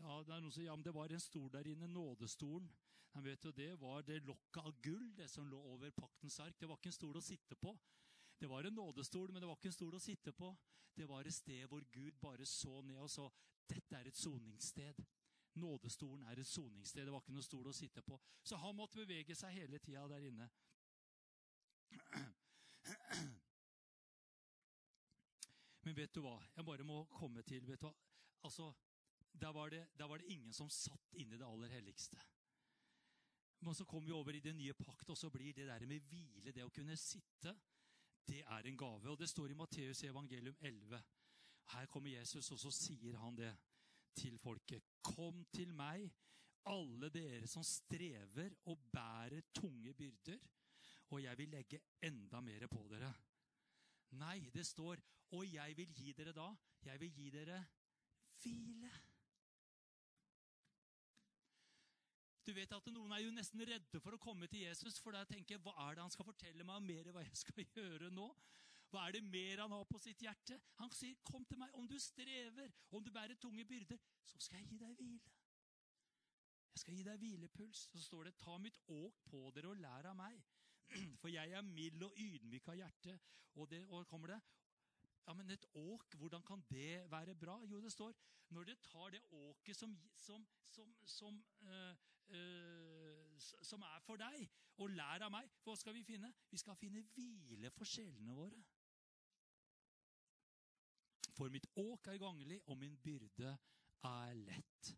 Ja, 0.00 0.18
det 0.26 0.34
er 0.34 0.42
noen 0.42 0.52
som 0.52 0.66
ja, 0.66 0.74
men 0.74 0.84
det 0.84 0.94
var 0.94 1.14
en 1.14 1.22
stol 1.22 1.46
der 1.54 1.70
inne, 1.70 1.88
nådestolen. 1.88 2.66
Men 3.14 3.24
vet 3.24 3.42
du, 3.42 3.52
Det 3.52 3.80
var 3.80 4.02
det 4.02 4.24
lokket 4.26 4.66
av 4.66 4.74
gull 4.82 5.14
det 5.14 5.30
som 5.30 5.46
lå 5.46 5.60
over 5.70 5.90
paktens 5.94 6.40
ark. 6.42 6.58
Det 6.58 6.68
var 6.68 6.76
ikke 6.76 6.90
en 6.90 6.98
stol 6.98 7.16
å 7.16 7.22
sitte 7.22 7.54
på. 7.54 7.72
Det 8.40 8.50
var 8.50 8.66
en 8.66 8.74
nådestol, 8.74 9.30
men 9.30 9.40
det 9.40 9.48
var 9.48 9.56
ikke 9.56 9.70
en 9.70 9.78
stol 9.78 9.94
å 9.94 10.02
sitte 10.02 10.34
på. 10.34 10.50
Det 10.94 11.08
var 11.08 11.26
et 11.26 11.34
sted 11.34 11.66
hvor 11.68 11.84
Gud 11.92 12.12
bare 12.22 12.46
så 12.46 12.80
ned 12.82 12.98
og 13.02 13.10
så 13.10 13.28
dette 13.70 13.96
er 13.96 14.06
et 14.08 14.16
soningssted. 14.16 14.94
Nådestolen 15.54 16.22
er 16.26 16.38
et 16.40 16.46
soningssted. 16.46 17.04
Det 17.04 17.12
var 17.12 17.22
ikke 17.22 17.34
noe 17.34 17.46
stol 17.46 17.68
å 17.70 17.72
sitte 17.74 18.02
på. 18.02 18.18
Så 18.42 18.56
han 18.60 18.76
måtte 18.76 18.98
bevege 19.00 19.34
seg 19.38 19.54
hele 19.54 19.78
tida 19.78 20.06
der 20.10 20.26
inne. 20.28 20.48
Men 25.84 25.96
vet 25.96 26.14
du 26.14 26.20
hva? 26.24 26.38
Jeg 26.56 26.64
bare 26.66 26.86
må 26.86 27.04
komme 27.12 27.42
til 27.46 27.66
vet 27.68 27.80
du 27.80 27.86
hva? 27.86 27.94
Altså, 28.44 28.72
der 29.34 29.52
var, 29.52 29.70
det, 29.70 29.86
der 29.98 30.08
var 30.08 30.20
det 30.20 30.32
ingen 30.32 30.52
som 30.52 30.70
satt 30.70 31.14
inne 31.18 31.34
i 31.34 31.38
det 31.40 31.46
aller 31.46 31.72
helligste. 31.72 32.18
Men 33.64 33.74
så 33.74 33.84
kommer 33.88 34.06
vi 34.06 34.12
over 34.12 34.36
i 34.36 34.42
den 34.44 34.56
nye 34.56 34.74
pakt, 34.76 35.08
og 35.10 35.16
så 35.16 35.30
blir 35.32 35.54
det 35.56 35.66
der 35.66 35.86
med 35.88 36.04
hvile, 36.10 36.52
det 36.52 36.64
å 36.66 36.72
kunne 36.74 36.96
sitte, 37.00 37.54
det 38.28 38.40
er 38.42 38.68
en 38.68 38.78
gave. 38.78 39.10
Og 39.10 39.18
det 39.18 39.28
står 39.28 39.52
i 39.52 39.58
Matteus 39.58 40.02
evangelium 40.04 40.56
11. 40.60 41.02
Her 41.72 41.86
kommer 41.86 42.10
Jesus, 42.10 42.50
og 42.50 42.58
så 42.58 42.70
sier 42.70 43.16
han 43.18 43.36
det 43.36 43.52
til 44.16 44.38
folket. 44.38 44.84
Kom 45.02 45.44
til 45.54 45.72
meg, 45.74 46.08
alle 46.66 47.10
dere 47.12 47.46
som 47.50 47.64
strever 47.64 48.54
og 48.70 48.78
bærer 48.92 49.40
tunge 49.54 49.94
byrder, 49.94 50.38
og 51.10 51.22
jeg 51.22 51.38
vil 51.38 51.48
legge 51.48 51.80
enda 52.02 52.40
mer 52.40 52.66
på 52.72 52.86
dere. 52.90 53.12
Nei, 54.20 54.50
det 54.54 54.66
står, 54.66 55.00
og 55.36 55.52
jeg 55.52 55.76
vil 55.76 55.92
gi 55.94 56.12
dere 56.16 56.32
da, 56.32 56.48
jeg 56.84 57.00
vil 57.00 57.12
gi 57.12 57.30
dere 57.34 57.58
hvile. 58.42 58.92
Du 62.44 62.52
vet 62.52 62.72
at 62.76 62.88
Noen 62.92 63.12
er 63.16 63.22
jo 63.24 63.32
nesten 63.32 63.62
redde 63.64 64.00
for 64.04 64.16
å 64.16 64.20
komme 64.20 64.48
til 64.52 64.66
Jesus, 64.66 64.98
for 65.00 65.16
da 65.16 65.22
tenker 65.28 65.56
jeg, 65.56 65.62
hva 65.64 65.72
er 65.86 65.96
det 65.96 66.04
han 66.04 66.12
skal 66.12 66.28
fortelle 66.28 66.66
meg 66.68 66.82
mer 66.84 67.08
hva 67.14 67.22
jeg 67.24 67.40
skal 67.40 67.64
gjøre 67.76 68.10
nå? 68.12 68.26
Hva 68.92 69.06
er 69.08 69.16
det 69.16 69.24
mer 69.26 69.62
han 69.64 69.72
har 69.74 69.86
på 69.90 69.98
sitt 69.98 70.20
hjerte? 70.22 70.58
Han 70.78 70.92
sier, 70.94 71.16
'Kom 71.24 71.44
til 71.48 71.58
meg 71.58 71.72
om 71.74 71.88
du 71.88 71.96
strever, 71.98 72.70
om 72.90 73.02
du 73.02 73.10
bærer 73.10 73.34
tunge 73.40 73.64
byrder, 73.64 73.98
så 74.24 74.38
skal 74.38 74.60
jeg 74.60 74.68
gi 74.68 74.78
deg 74.78 75.00
hvile.' 75.00 75.32
Jeg 76.74 76.82
skal 76.82 76.94
gi 76.94 77.06
deg 77.06 77.18
hvilepuls. 77.18 77.88
Så 77.92 78.02
står 78.02 78.24
det, 78.24 78.36
'Ta 78.38 78.58
mitt 78.58 78.78
åk 78.88 79.24
på 79.30 79.50
dere 79.54 79.72
og 79.72 79.80
lær 79.80 80.10
av 80.10 80.16
meg.' 80.16 80.44
For 81.20 81.28
jeg 81.32 81.50
er 81.50 81.62
mild 81.62 82.02
og 82.02 82.14
ydmyk 82.18 82.68
av 82.68 82.76
hjerte. 82.76 83.18
Og, 83.54 83.70
det, 83.70 83.84
og 83.88 84.06
kommer 84.06 84.34
det, 84.34 84.40
ja, 85.26 85.32
men 85.32 85.50
et 85.50 85.64
åk, 85.74 86.14
hvordan 86.18 86.42
kan 86.42 86.62
det 86.68 87.10
være 87.10 87.34
bra? 87.34 87.60
Jo, 87.70 87.80
det 87.80 87.92
står 87.92 88.14
når 88.52 88.64
dere 88.68 88.82
tar 88.82 89.10
det 89.14 89.22
åket 89.32 89.76
som, 89.76 89.94
som, 90.16 90.46
som, 90.64 90.90
som, 91.06 91.38
uh, 91.62 91.94
uh, 92.30 93.34
som 93.38 93.82
er 93.82 94.00
for 94.06 94.20
deg, 94.20 94.46
og 94.82 94.90
lær 94.90 95.26
av 95.26 95.32
meg, 95.34 95.50
hva 95.64 95.74
skal 95.78 95.94
vi 95.94 96.04
finne? 96.06 96.32
Vi 96.50 96.58
skal 96.58 96.78
finne 96.78 97.04
hvile 97.14 97.70
for 97.74 97.88
sjelene 97.88 98.34
våre. 98.34 98.62
For 101.34 101.50
mitt 101.50 101.66
åk 101.80 102.08
er 102.10 102.20
ganglig, 102.22 102.60
og 102.70 102.78
min 102.78 102.96
byrde 103.02 103.56
er 104.06 104.34
lett. 104.38 104.90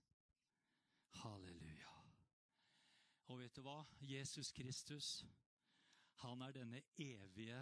Halleluja. 1.23 1.93
Og 3.33 3.41
vet 3.41 3.57
du 3.57 3.63
hva? 3.65 3.81
Jesus 4.01 4.53
Kristus, 4.55 5.25
han 6.23 6.43
er 6.45 6.55
denne 6.55 6.83
evige, 7.03 7.61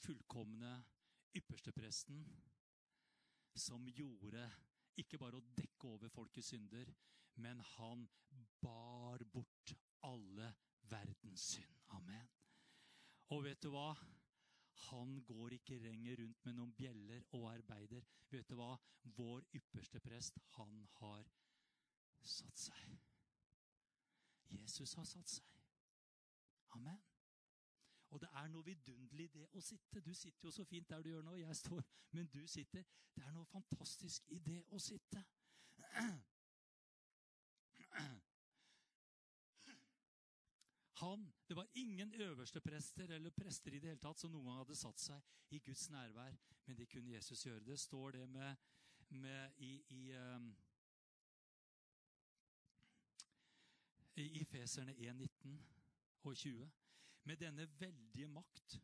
fullkomne 0.00 0.74
ypperstepresten 1.36 2.24
som 3.54 3.86
gjorde 3.92 4.44
ikke 5.00 5.18
bare 5.20 5.38
å 5.38 5.46
dekke 5.56 5.88
over 5.88 6.12
folkets 6.12 6.52
synder, 6.52 6.90
men 7.34 7.60
han 7.76 8.08
bar 8.60 9.24
bort 9.32 9.74
alle 10.02 10.54
verdens 10.90 11.40
synd. 11.40 11.76
Amen. 11.88 12.28
Og 13.30 13.44
vet 13.44 13.62
du 13.62 13.70
hva? 13.70 13.92
Han 14.90 15.20
går 15.24 15.58
ikke 15.58 15.78
lenger 15.78 16.16
rundt 16.22 16.44
med 16.44 16.56
noen 16.56 16.72
bjeller 16.74 17.22
og 17.36 17.50
arbeider. 17.52 18.06
Vet 18.30 18.48
du 18.48 18.56
hva? 18.58 18.72
Vår 19.16 19.44
ypperste 19.54 20.00
prest, 20.00 20.38
han 20.56 20.86
har 20.98 21.28
satt 22.20 22.58
seg. 22.58 22.98
Jesus 24.50 24.94
har 24.94 25.04
satt 25.04 25.30
seg. 25.30 25.46
Amen. 26.76 27.00
Og 28.10 28.20
det 28.20 28.28
er 28.34 28.48
noe 28.50 28.66
vidunderlig 28.66 29.28
det 29.34 29.46
å 29.54 29.60
sitte. 29.62 30.00
Du 30.02 30.10
sitter 30.14 30.48
jo 30.48 30.54
så 30.54 30.64
fint 30.66 30.88
der 30.90 31.02
du 31.02 31.12
gjør 31.12 31.22
nå, 31.22 31.36
jeg 31.38 31.56
står, 31.56 31.84
men 32.16 32.26
du 32.26 32.42
sitter. 32.46 32.86
Det 33.14 33.22
er 33.26 33.34
noe 33.34 33.46
fantastisk 33.46 34.26
i 34.34 34.40
det 34.42 34.64
å 34.74 34.78
sitte. 34.82 35.22
Han, 41.00 41.32
Det 41.48 41.56
var 41.56 41.66
ingen 41.74 42.14
øverste 42.14 42.60
prester 42.60 43.10
eller 43.14 43.30
prester 43.30 43.72
i 43.72 43.78
det 43.78 43.88
hele 43.88 44.00
tatt 44.00 44.20
som 44.20 44.32
noen 44.32 44.46
gang 44.46 44.58
hadde 44.60 44.76
satt 44.76 45.00
seg 45.00 45.22
i 45.50 45.58
Guds 45.58 45.88
nærvær, 45.90 46.36
men 46.66 46.76
det 46.78 46.88
kunne 46.88 47.14
Jesus 47.14 47.46
gjøre. 47.46 47.64
Det 47.64 47.78
står 47.80 48.10
det 48.10 48.28
med, 48.28 48.56
med 49.08 49.52
i, 49.58 49.70
i, 49.88 50.12
um, 50.14 50.50
i 54.16 54.44
Feserne 54.44 54.94
1, 54.96 55.16
19 55.16 55.56
og 56.22 56.36
20. 56.36 56.70
Med 57.24 57.36
denne 57.36 57.66
veldige 57.80 58.28
makt 58.28 58.80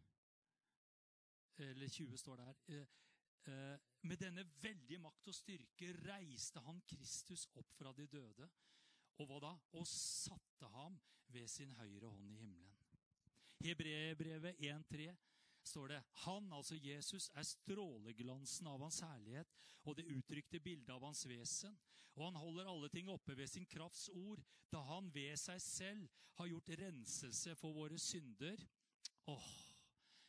Eller 1.58 1.88
20 1.88 2.16
står 2.16 2.36
der. 2.36 2.54
eh, 2.68 2.86
eh, 3.52 3.78
Med 4.02 4.16
denne 4.16 4.44
veldige 4.62 4.98
makt 4.98 5.28
og 5.28 5.34
styrke 5.34 5.92
reiste 6.04 6.60
han 6.60 6.80
Kristus 6.80 7.46
opp 7.54 7.72
fra 7.72 7.92
de 7.92 8.06
døde. 8.06 8.48
Og 9.18 9.26
hva 9.26 9.40
da? 9.40 9.52
Og 9.72 9.86
satte 9.86 10.68
ham 10.68 10.98
ved 11.34 11.48
sin 11.48 11.72
høyre 11.78 12.08
hånd 12.08 12.30
i 12.30 12.38
himmelen. 12.40 12.72
Hebreerbrevet 13.64 14.60
1,3 14.60 15.08
står 15.66 15.88
det 15.88 16.02
Han, 16.24 16.52
altså 16.52 16.76
Jesus, 16.78 17.30
er 17.34 17.42
stråleglansen 17.42 18.66
av 18.70 18.82
hans 18.84 19.00
herlighet 19.00 19.54
og 19.86 19.96
det 19.96 20.06
uttrykte 20.10 20.60
bildet 20.60 20.92
av 20.94 21.04
hans 21.06 21.24
vesen. 21.28 21.76
Og 22.16 22.24
han 22.24 22.38
holder 22.40 22.68
alle 22.70 22.88
ting 22.88 23.08
oppe 23.12 23.36
ved 23.36 23.48
sin 23.50 23.66
krafts 23.68 24.08
ord, 24.08 24.40
da 24.72 24.80
han 24.88 25.10
ved 25.14 25.36
seg 25.40 25.60
selv 25.62 26.06
har 26.38 26.48
gjort 26.50 26.72
renselse 26.80 27.54
for 27.60 27.76
våre 27.76 27.98
synder. 27.98 28.60
Åh, 29.26 29.48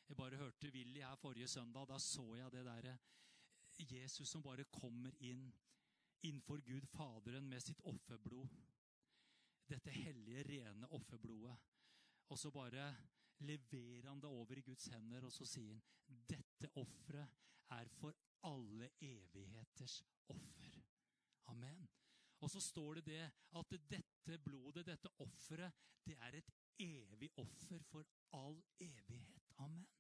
Jeg 0.08 0.16
bare 0.16 0.38
hørte 0.40 0.70
Willy 0.72 1.02
her 1.04 1.16
forrige 1.16 1.48
søndag. 1.48 1.88
Da 1.88 1.98
så 2.00 2.36
jeg 2.36 2.52
det 2.52 2.66
derre 2.66 2.98
Jesus 3.80 4.30
som 4.30 4.44
bare 4.44 4.64
kommer 4.64 5.12
inn 5.20 5.52
innenfor 6.24 6.62
Gud 6.66 6.86
Faderen 6.88 7.50
med 7.50 7.62
sitt 7.62 7.82
offerblod. 7.84 8.48
Dette 9.68 9.92
hellige, 9.92 10.44
rene 10.48 10.90
offerblodet. 10.96 11.58
Og 12.32 12.40
så 12.40 12.52
bare 12.52 12.88
leverer 13.40 14.10
han 14.10 14.22
det 14.22 14.30
over 14.30 14.58
i 14.58 14.62
Guds 14.62 14.86
hender, 14.92 15.26
og 15.26 15.32
så 15.32 15.46
sier 15.46 15.76
han 16.08 16.24
dette 16.30 16.72
offeret 16.80 17.28
er 17.76 17.90
for 18.00 18.16
alle 18.48 18.90
evigheters 19.04 20.02
offer. 20.32 20.80
Amen. 21.52 21.88
Og 22.40 22.50
så 22.50 22.62
står 22.62 22.94
det 23.00 23.06
det 23.06 23.24
at 23.60 23.78
dette 23.92 24.38
blodet, 24.44 24.86
dette 24.86 25.10
offeret, 25.20 25.74
det 26.06 26.16
er 26.20 26.38
et 26.38 26.52
evig 26.80 27.30
offer 27.38 27.84
for 27.92 28.06
all 28.34 28.62
evighet. 28.80 29.54
Amen. 29.58 29.97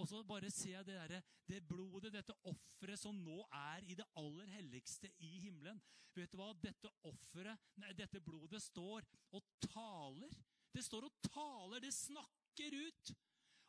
Og 0.00 0.08
så 0.10 0.22
bare 0.26 0.50
ser 0.50 0.78
jeg 0.78 0.86
det, 0.88 0.96
der, 1.10 1.26
det 1.46 1.60
blodet, 1.68 2.12
dette 2.14 2.34
offeret 2.50 2.98
som 2.98 3.16
nå 3.22 3.44
er 3.54 3.84
i 3.86 3.94
det 3.98 4.06
aller 4.18 4.48
helligste 4.56 5.10
i 5.22 5.36
himmelen. 5.44 5.78
Vet 6.14 6.32
du 6.32 6.38
hva? 6.38 6.50
Dette 6.58 6.90
offeret, 7.06 7.70
dette 7.98 8.22
blodet 8.22 8.62
står 8.62 9.06
og 9.34 9.46
taler. 9.66 10.34
Det 10.74 10.82
står 10.82 11.06
og 11.06 11.22
taler, 11.28 11.82
det 11.82 11.94
snakker 11.94 12.74
ut. 12.74 13.14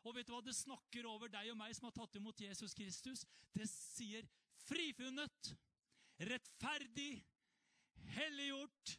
Og 0.06 0.14
vet 0.14 0.26
du 0.26 0.34
hva 0.34 0.42
det 0.46 0.54
snakker 0.54 1.06
over 1.10 1.30
deg 1.30 1.50
og 1.50 1.58
meg 1.58 1.74
som 1.74 1.88
har 1.88 1.96
tatt 1.96 2.18
imot 2.18 2.42
Jesus 2.42 2.74
Kristus? 2.78 3.24
Det 3.54 3.66
sier 3.70 4.26
frifunnet, 4.66 5.54
rettferdig, 6.30 7.24
helliggjort. 8.18 8.96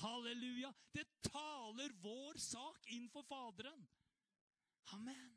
Halleluja. 0.00 0.72
Det 0.96 1.04
taler 1.28 1.92
vår 2.02 2.40
sak 2.40 2.88
innenfor 2.88 3.24
Faderen. 3.28 3.84
Amen. 4.96 5.33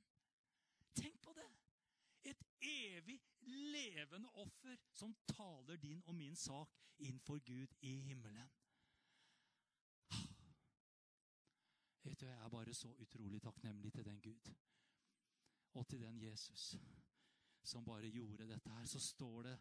Et 2.27 2.43
evig 2.61 3.21
levende 3.47 4.29
offer 4.43 4.75
som 4.93 5.15
taler 5.27 5.75
din 5.75 6.01
og 6.05 6.15
min 6.15 6.35
sak 6.35 6.73
innenfor 6.99 7.39
Gud 7.39 7.75
i 7.81 7.99
himmelen. 8.01 8.49
Vet 12.03 12.19
du, 12.19 12.25
Jeg 12.25 12.45
er 12.45 12.49
bare 12.49 12.73
så 12.73 12.91
utrolig 12.99 13.41
takknemlig 13.41 13.93
til 13.93 14.05
den 14.05 14.21
Gud 14.21 14.53
og 15.73 15.87
til 15.87 16.01
den 16.01 16.21
Jesus 16.21 16.75
som 17.63 17.85
bare 17.85 18.09
gjorde 18.09 18.47
dette 18.47 18.69
her. 18.69 18.85
Så 18.85 18.99
står 18.99 19.43
det 19.43 19.59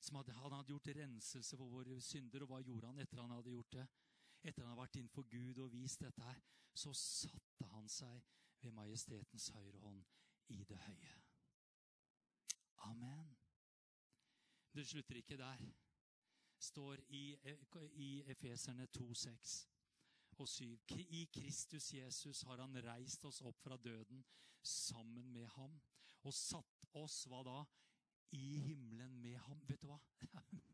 som 0.00 0.16
hadde, 0.16 0.32
Han 0.32 0.52
hadde 0.52 0.68
gjort 0.68 0.88
renselse 0.96 1.56
for 1.56 1.66
våre 1.66 2.00
synder. 2.00 2.42
Og 2.42 2.46
hva 2.46 2.60
gjorde 2.60 2.86
han 2.86 2.98
etter 2.98 3.20
han 3.20 3.30
hadde 3.30 3.50
gjort 3.50 3.72
det? 3.72 3.86
Etter 4.42 4.62
han 4.62 4.70
hadde 4.70 4.80
vært 4.80 4.96
innenfor 4.96 5.22
Gud 5.22 5.58
og 5.58 5.72
vist 5.72 6.00
dette 6.00 6.22
her, 6.22 6.42
så 6.74 6.92
satte 6.92 7.66
han 7.72 7.88
seg 7.88 8.22
ved 8.60 8.72
majestetens 8.72 9.48
høyre 9.48 9.78
hånd 9.78 10.04
i 10.48 10.64
det 10.64 10.78
høye. 10.78 11.14
Amen. 12.88 13.36
Det 14.74 14.86
slutter 14.86 15.16
ikke 15.16 15.36
der. 15.36 15.66
står 16.58 16.96
i, 17.08 17.36
i 17.92 18.22
Efeserne 18.26 18.86
2,6 18.98 19.66
og 20.38 20.48
7. 20.48 20.78
I 20.96 21.24
Kristus 21.34 21.94
Jesus 21.94 22.42
har 22.42 22.60
han 22.60 22.84
reist 22.84 23.24
oss 23.24 23.40
opp 23.40 23.60
fra 23.60 23.76
døden 23.76 24.24
sammen 24.62 25.32
med 25.32 25.46
ham 25.56 25.80
og 26.24 26.34
satt 26.34 26.86
oss, 26.96 27.24
hva 27.28 27.42
da? 27.44 27.58
I 28.32 28.58
himmelen 28.58 29.20
med 29.20 29.36
ham. 29.46 29.60
Vet 29.68 29.82
du 29.82 29.90
hva? 29.90 30.00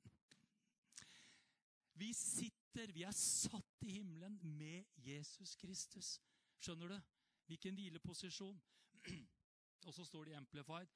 Vi 2.01 2.13
sitter, 2.17 2.93
vi 2.97 3.03
er 3.05 3.13
satt 3.13 3.83
i 3.85 3.99
himmelen 3.99 4.39
med 4.43 4.87
Jesus 5.05 5.53
Kristus. 5.61 6.15
Skjønner 6.57 6.95
du? 6.95 7.01
Hvilken 7.51 7.75
hvileposisjon. 7.77 8.57
Og 9.87 9.95
så 9.95 10.05
står 10.05 10.25
det 10.25 10.35
i 10.35 10.40
Amplified 10.40 10.88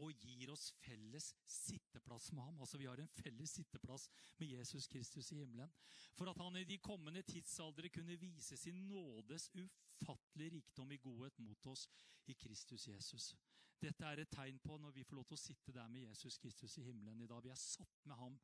og 0.00 0.16
gir 0.22 0.50
oss 0.52 0.70
felles 0.80 1.30
sitteplass 1.50 2.30
med 2.32 2.42
ham. 2.44 2.60
Altså 2.60 2.78
Vi 2.78 2.86
har 2.88 3.00
en 3.00 3.08
felles 3.08 3.50
sitteplass 3.58 4.08
med 4.38 4.48
Jesus 4.54 4.86
Kristus 4.88 5.32
i 5.32 5.40
himmelen. 5.40 5.72
For 6.16 6.30
at 6.30 6.38
han 6.40 6.56
i 6.56 6.64
de 6.64 6.78
kommende 6.78 7.22
tidsaldre 7.22 7.88
kunne 7.88 8.16
vise 8.20 8.56
sin 8.56 8.86
nådes 8.88 9.50
ufattelig 9.54 10.52
rikdom 10.52 10.92
i 10.92 10.96
godhet 10.96 11.38
mot 11.38 11.66
oss 11.66 11.88
i 12.26 12.32
Kristus 12.32 12.88
Jesus. 12.88 13.34
Dette 13.80 14.04
er 14.04 14.20
et 14.20 14.32
tegn 14.32 14.58
på 14.58 14.76
når 14.76 14.90
vi 14.90 15.04
får 15.04 15.16
lov 15.16 15.28
til 15.28 15.38
å 15.38 15.40
sitte 15.40 15.72
der 15.72 15.88
med 15.88 16.08
Jesus 16.08 16.38
Kristus 16.38 16.78
i 16.78 16.84
himmelen 16.84 17.20
i 17.20 17.26
dag. 17.26 17.42
Vi 17.44 17.52
er 17.52 17.60
satt 17.60 18.06
med 18.06 18.16
ham 18.16 18.40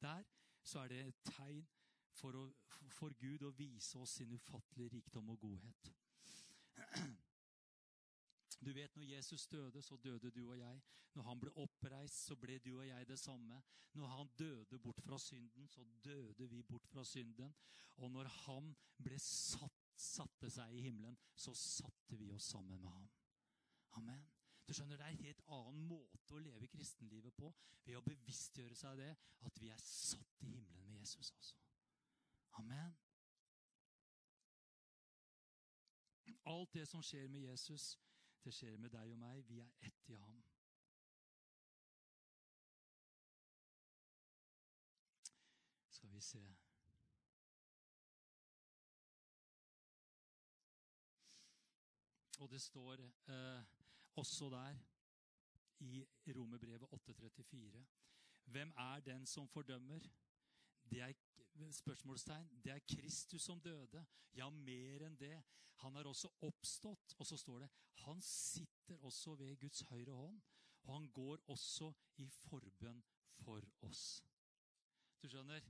der. 0.00 0.24
Så 0.64 0.80
er 0.80 0.88
det 0.88 1.00
et 1.06 1.24
tegn 1.24 1.66
for, 2.12 2.36
å, 2.36 2.48
for 2.92 3.14
Gud 3.20 3.44
å 3.46 3.54
vise 3.56 3.98
oss 3.98 4.18
sin 4.18 4.32
ufattelige 4.32 4.98
rikdom 4.98 5.30
og 5.32 5.40
godhet. 5.40 5.92
Du 8.64 8.72
vet, 8.72 8.96
Når 8.96 9.04
Jesus 9.04 9.46
døde, 9.46 9.82
så 9.82 9.96
døde 9.96 10.30
du 10.30 10.50
og 10.50 10.58
jeg. 10.58 10.80
Når 11.14 11.22
han 11.22 11.40
ble 11.40 11.50
oppreist, 11.56 12.24
så 12.26 12.36
ble 12.36 12.58
du 12.58 12.78
og 12.78 12.86
jeg 12.86 13.08
det 13.08 13.18
samme. 13.18 13.62
Når 13.94 14.06
han 14.06 14.30
døde 14.38 14.78
bort 14.78 15.00
fra 15.00 15.18
synden, 15.18 15.68
så 15.68 15.84
døde 16.04 16.48
vi 16.48 16.62
bort 16.62 16.86
fra 16.86 17.04
synden. 17.04 17.54
Og 17.96 18.10
når 18.10 18.24
han 18.24 18.76
ble 19.02 19.18
satt, 19.18 19.78
satte 19.98 20.50
seg 20.50 20.74
i 20.74 20.82
himmelen, 20.82 21.16
så 21.34 21.54
satte 21.54 22.16
vi 22.16 22.30
oss 22.30 22.50
sammen 22.52 22.80
med 22.80 22.90
ham. 22.90 23.08
Amen. 23.98 24.26
Du 24.68 24.74
skjønner, 24.74 24.96
Det 24.96 25.04
er 25.06 25.10
en 25.10 25.24
helt 25.24 25.42
annen 25.48 25.84
måte 25.88 26.34
å 26.34 26.42
leve 26.44 26.68
kristenlivet 26.68 27.34
på 27.34 27.48
ved 27.84 27.96
å 27.96 28.04
bevisstgjøre 28.04 28.76
seg 28.76 28.98
det 29.00 29.12
at 29.48 29.60
vi 29.60 29.70
er 29.72 29.80
satt 29.82 30.42
i 30.44 30.50
himmelen 30.52 30.84
med 30.86 31.00
Jesus 31.00 31.30
også. 31.30 31.56
Amen. 32.60 32.96
Alt 36.44 36.74
det 36.74 36.84
som 36.88 37.02
skjer 37.02 37.28
med 37.32 37.46
Jesus, 37.48 37.96
det 38.44 38.54
skjer 38.54 38.76
med 38.76 38.90
deg 38.90 39.12
og 39.12 39.18
meg. 39.18 39.42
Vi 39.48 39.58
er 39.60 39.70
ett 39.88 40.08
i 40.08 40.14
ham. 40.14 40.42
Skal 45.90 46.12
vi 46.12 46.20
se 46.20 46.42
Og 52.38 52.50
det 52.50 52.60
står 52.62 53.00
eh, 53.02 53.62
også 54.16 54.50
der 54.50 54.76
i 55.80 56.06
Romerbrevet 56.36 56.82
8,34 56.82 57.84
Hvem 58.44 58.72
er 58.76 59.00
den 59.00 59.26
som 59.26 59.48
fordømmer? 59.48 59.98
Det 60.90 61.00
er 61.00 61.06
spørsmålstegn. 61.72 62.48
Det 62.64 62.72
er 62.72 62.86
Kristus 62.88 63.42
som 63.42 63.60
døde. 63.60 64.04
Ja, 64.34 64.48
mer 64.50 65.06
enn 65.06 65.18
det. 65.18 65.36
Han 65.82 65.96
er 65.96 66.08
også 66.08 66.30
oppstått. 66.46 67.14
Og 67.18 67.26
så 67.26 67.36
står 67.36 67.64
det 67.64 67.70
han 68.04 68.20
sitter 68.22 68.98
også 69.04 69.34
ved 69.34 69.56
Guds 69.60 69.80
høyre 69.90 70.14
hånd. 70.14 70.40
Og 70.82 70.94
han 70.94 71.08
går 71.12 71.42
også 71.48 71.92
i 72.16 72.28
forbønn 72.30 73.02
for 73.42 73.62
oss. 73.82 74.22
Du 75.22 75.28
skjønner? 75.28 75.64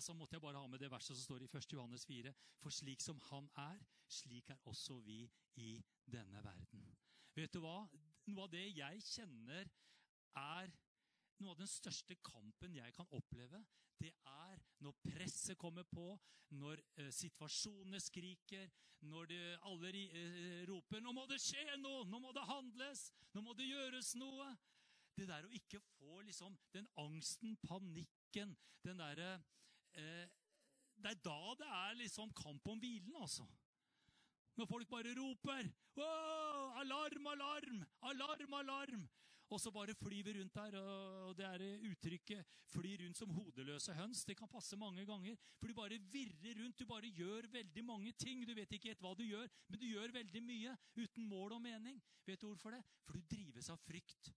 Så 0.00 0.14
måtte 0.16 0.34
jeg 0.34 0.40
bare 0.40 0.60
ha 0.60 0.66
med 0.66 0.80
det 0.80 0.90
verset 0.90 1.16
som 1.16 1.24
står 1.24 1.44
i 1.44 1.50
1. 1.52 1.72
Johannes 1.72 2.06
4. 2.06 2.32
For 2.58 2.72
slik 2.72 3.00
som 3.04 3.20
han 3.28 3.48
er, 3.60 3.82
slik 4.08 4.50
er 4.50 4.60
også 4.64 4.98
vi 5.04 5.26
i 5.60 5.74
denne 6.12 6.44
verden. 6.44 6.86
Vet 7.36 7.52
du 7.52 7.60
hva? 7.60 7.84
Noe 8.30 8.46
av 8.46 8.52
det 8.52 8.64
jeg 8.76 9.02
kjenner 9.04 9.68
er 10.38 10.72
noe 11.40 11.54
av 11.54 11.60
den 11.62 11.70
største 11.70 12.16
kampen 12.24 12.76
jeg 12.76 12.94
kan 12.96 13.08
oppleve, 13.16 13.62
det 14.02 14.12
er 14.26 14.62
når 14.82 14.96
presset 15.04 15.58
kommer 15.58 15.86
på, 15.88 16.16
når 16.58 16.80
eh, 16.98 17.10
situasjonene 17.14 18.00
skriker, 18.02 18.68
når 19.02 19.30
det, 19.30 19.40
alle 19.66 19.90
eh, 19.90 20.68
roper 20.68 21.00
'Nå 21.00 21.12
må 21.12 21.24
det 21.26 21.40
skje 21.42 21.76
noe! 21.78 22.04
Nå 22.06 22.18
må 22.22 22.32
det 22.32 22.44
handles! 22.46 23.08
Nå 23.34 23.42
må 23.42 23.54
det 23.58 23.66
gjøres 23.66 24.14
noe!' 24.14 24.52
Det 25.16 25.26
der 25.28 25.44
å 25.44 25.52
ikke 25.52 25.80
få 25.98 26.22
liksom 26.24 26.54
den 26.72 26.86
angsten, 26.96 27.56
panikken, 27.66 28.54
den 28.84 29.02
derre 29.02 29.34
eh, 29.94 30.28
Det 30.96 31.10
er 31.10 31.20
da 31.24 31.54
det 31.58 31.68
er 31.68 31.98
liksom 31.98 32.32
kamp 32.32 32.68
om 32.68 32.78
hvilen, 32.78 33.16
altså. 33.16 33.46
Når 34.56 34.68
folk 34.68 34.88
bare 34.88 35.14
roper 35.16 35.66
Alarm, 36.82 37.26
alarm! 37.26 37.84
Alarm, 38.02 38.54
alarm!' 38.54 39.08
Og 39.52 39.60
så 39.60 39.70
bare 39.70 39.92
flyr 39.94 40.24
vi 40.24 40.32
rundt 40.38 40.54
der, 40.56 40.78
og 40.80 41.36
det 41.36 41.44
er 41.44 41.62
uttrykket 41.90 42.44
'fly 42.72 42.92
rundt 43.02 43.18
som 43.18 43.30
hodeløse 43.36 43.92
høns'. 43.92 44.24
Det 44.24 44.36
kan 44.36 44.48
passe 44.48 44.76
mange 44.76 45.04
ganger. 45.04 45.36
For 45.60 45.68
du 45.68 45.74
bare 45.74 45.98
virrer 45.98 46.56
rundt. 46.62 46.78
Du 46.78 46.86
bare 46.86 47.10
gjør 47.12 47.50
veldig 47.52 47.84
mange 47.84 48.12
ting. 48.12 48.46
Du 48.48 48.54
vet 48.54 48.72
ikke 48.72 48.88
helt 48.88 49.04
hva 49.04 49.14
du 49.14 49.24
gjør, 49.24 49.48
men 49.68 49.80
du 49.80 49.86
gjør 49.86 50.12
veldig 50.12 50.42
mye 50.42 50.76
uten 50.96 51.28
mål 51.28 51.52
og 51.52 51.62
mening. 51.62 52.00
Vet 52.26 52.40
du 52.40 52.46
hvorfor 52.46 52.70
det? 52.70 52.82
For 53.04 53.12
du 53.12 53.20
drives 53.28 53.68
av 53.68 53.76
frykt. 53.76 54.32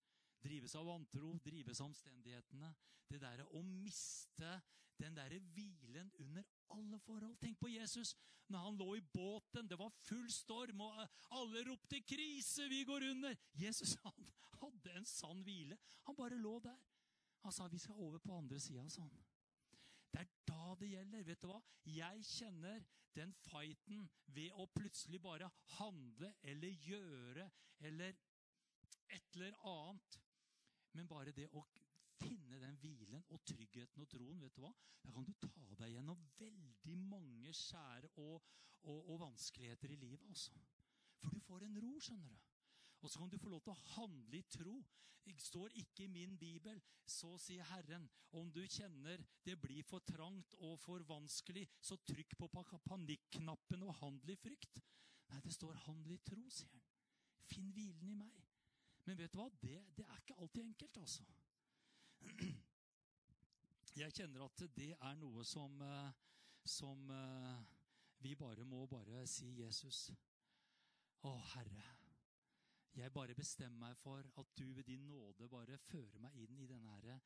Drives 0.46 0.76
av 0.78 0.86
vantro, 0.86 1.34
drives 1.44 1.82
av 1.82 1.90
omstendighetene. 1.90 2.72
Det 3.10 3.20
derre 3.22 3.46
å 3.58 3.62
miste 3.66 4.52
den 5.00 5.16
derre 5.18 5.40
hvilen 5.56 6.12
under 6.22 6.46
alle 6.76 7.00
forhold. 7.04 7.38
Tenk 7.42 7.60
på 7.60 7.72
Jesus 7.74 8.14
når 8.48 8.66
han 8.68 8.78
lå 8.80 8.90
i 8.96 9.04
båten. 9.14 9.68
Det 9.68 9.78
var 9.80 9.94
full 10.06 10.28
storm, 10.32 10.82
og 10.86 11.08
alle 11.32 11.64
ropte 11.68 12.02
'krise, 12.02 12.70
vi 12.70 12.84
går 12.84 13.10
under'. 13.12 13.38
Jesus 13.54 13.96
han 14.04 14.34
hadde 14.62 14.92
en 14.94 15.06
sann 15.06 15.44
hvile. 15.44 15.78
Han 16.06 16.16
bare 16.16 16.38
lå 16.38 16.60
der. 16.60 16.78
Han 17.44 17.52
sa 17.52 17.68
'vi 17.68 17.78
skal 17.78 17.96
over 17.96 18.20
på 18.20 18.38
andre 18.38 18.60
sida', 18.60 18.90
sa 18.90 19.02
han. 19.02 19.26
Det 20.12 20.22
er 20.22 20.28
da 20.48 20.76
det 20.80 20.90
gjelder. 20.90 21.24
Vet 21.24 21.42
du 21.42 21.48
hva? 21.48 21.62
Jeg 21.86 22.24
kjenner 22.26 22.86
den 23.16 23.34
fighten 23.34 24.10
ved 24.28 24.52
å 24.52 24.66
plutselig 24.66 25.22
bare 25.22 25.50
handle 25.78 26.34
eller 26.44 26.70
gjøre 26.70 27.50
eller 27.80 28.16
et 29.10 29.36
eller 29.36 29.54
annet. 29.68 30.20
Men 30.96 31.10
bare 31.12 31.34
det 31.36 31.50
å 31.52 31.64
finne 32.16 32.60
den 32.62 32.78
hvilen 32.80 33.24
og 33.34 33.44
tryggheten 33.48 34.04
og 34.04 34.10
troen, 34.12 34.42
vet 34.42 34.56
du 34.56 34.64
hva? 34.64 34.72
Da 35.04 35.14
kan 35.14 35.28
du 35.28 35.34
ta 35.44 35.76
deg 35.82 35.96
gjennom 35.96 36.22
veldig 36.40 36.98
mange 37.02 37.54
skjære 37.54 38.14
og, 38.24 38.44
og, 38.88 39.00
og 39.12 39.20
vanskeligheter 39.26 39.92
i 39.92 40.00
livet. 40.00 40.24
altså. 40.30 40.56
For 41.22 41.36
du 41.36 41.42
får 41.44 41.66
en 41.68 41.80
ro, 41.84 41.96
skjønner 42.00 42.32
du. 42.32 42.52
Og 43.04 43.12
så 43.12 43.20
kan 43.20 43.30
du 43.30 43.38
få 43.42 43.52
lov 43.52 43.62
til 43.66 43.76
å 43.76 43.82
handle 43.96 44.40
i 44.40 44.48
tro. 44.50 44.80
Det 45.26 45.36
står 45.42 45.74
ikke 45.82 46.06
i 46.06 46.12
min 46.12 46.36
bibel, 46.38 46.78
så 47.10 47.32
sier 47.42 47.66
Herren, 47.72 48.06
om 48.38 48.52
du 48.54 48.62
kjenner 48.70 49.22
det 49.46 49.56
blir 49.62 49.86
for 49.88 50.06
trangt 50.06 50.54
og 50.60 50.78
for 50.80 51.06
vanskelig, 51.10 51.66
så 51.82 51.98
trykk 52.06 52.36
på 52.38 52.50
panikknappen 52.86 53.86
og 53.88 53.98
handle 54.04 54.36
i 54.36 54.42
frykt. 54.42 54.82
Nei, 55.32 55.42
det 55.42 55.54
står 55.54 55.74
'handle 55.74 56.14
i 56.14 56.22
tro', 56.22 56.50
sier 56.50 56.70
han. 56.70 56.84
Finn 57.50 57.72
hvilen 57.74 58.10
i 58.10 58.14
meg. 58.14 58.45
Men 59.06 59.18
vet 59.20 59.34
du 59.34 59.40
hva? 59.40 59.50
Det, 59.62 59.76
det 59.98 60.06
er 60.06 60.22
ikke 60.22 60.38
alltid 60.42 60.64
enkelt, 60.64 60.98
altså. 60.98 61.26
Jeg 64.02 64.14
kjenner 64.18 64.44
at 64.44 64.64
det 64.76 64.92
er 64.94 65.20
noe 65.20 65.44
som, 65.48 65.78
eh, 65.82 66.10
som 66.68 67.12
eh, 67.14 67.62
vi 68.26 68.34
bare 68.36 68.66
må 68.68 68.86
bare 68.92 69.22
si 69.30 69.54
Jesus. 69.62 70.10
Å, 71.24 71.32
Herre. 71.54 71.86
Jeg 72.96 73.12
bare 73.12 73.36
bestemmer 73.36 73.90
meg 73.90 73.98
for 74.00 74.24
at 74.40 74.52
du 74.56 74.66
ved 74.74 74.88
din 74.88 75.08
nåde 75.08 75.50
bare 75.52 75.78
fører 75.88 76.20
meg 76.24 76.36
inn 76.40 76.60
i 76.64 76.68
denne 76.70 76.94
her 76.96 77.20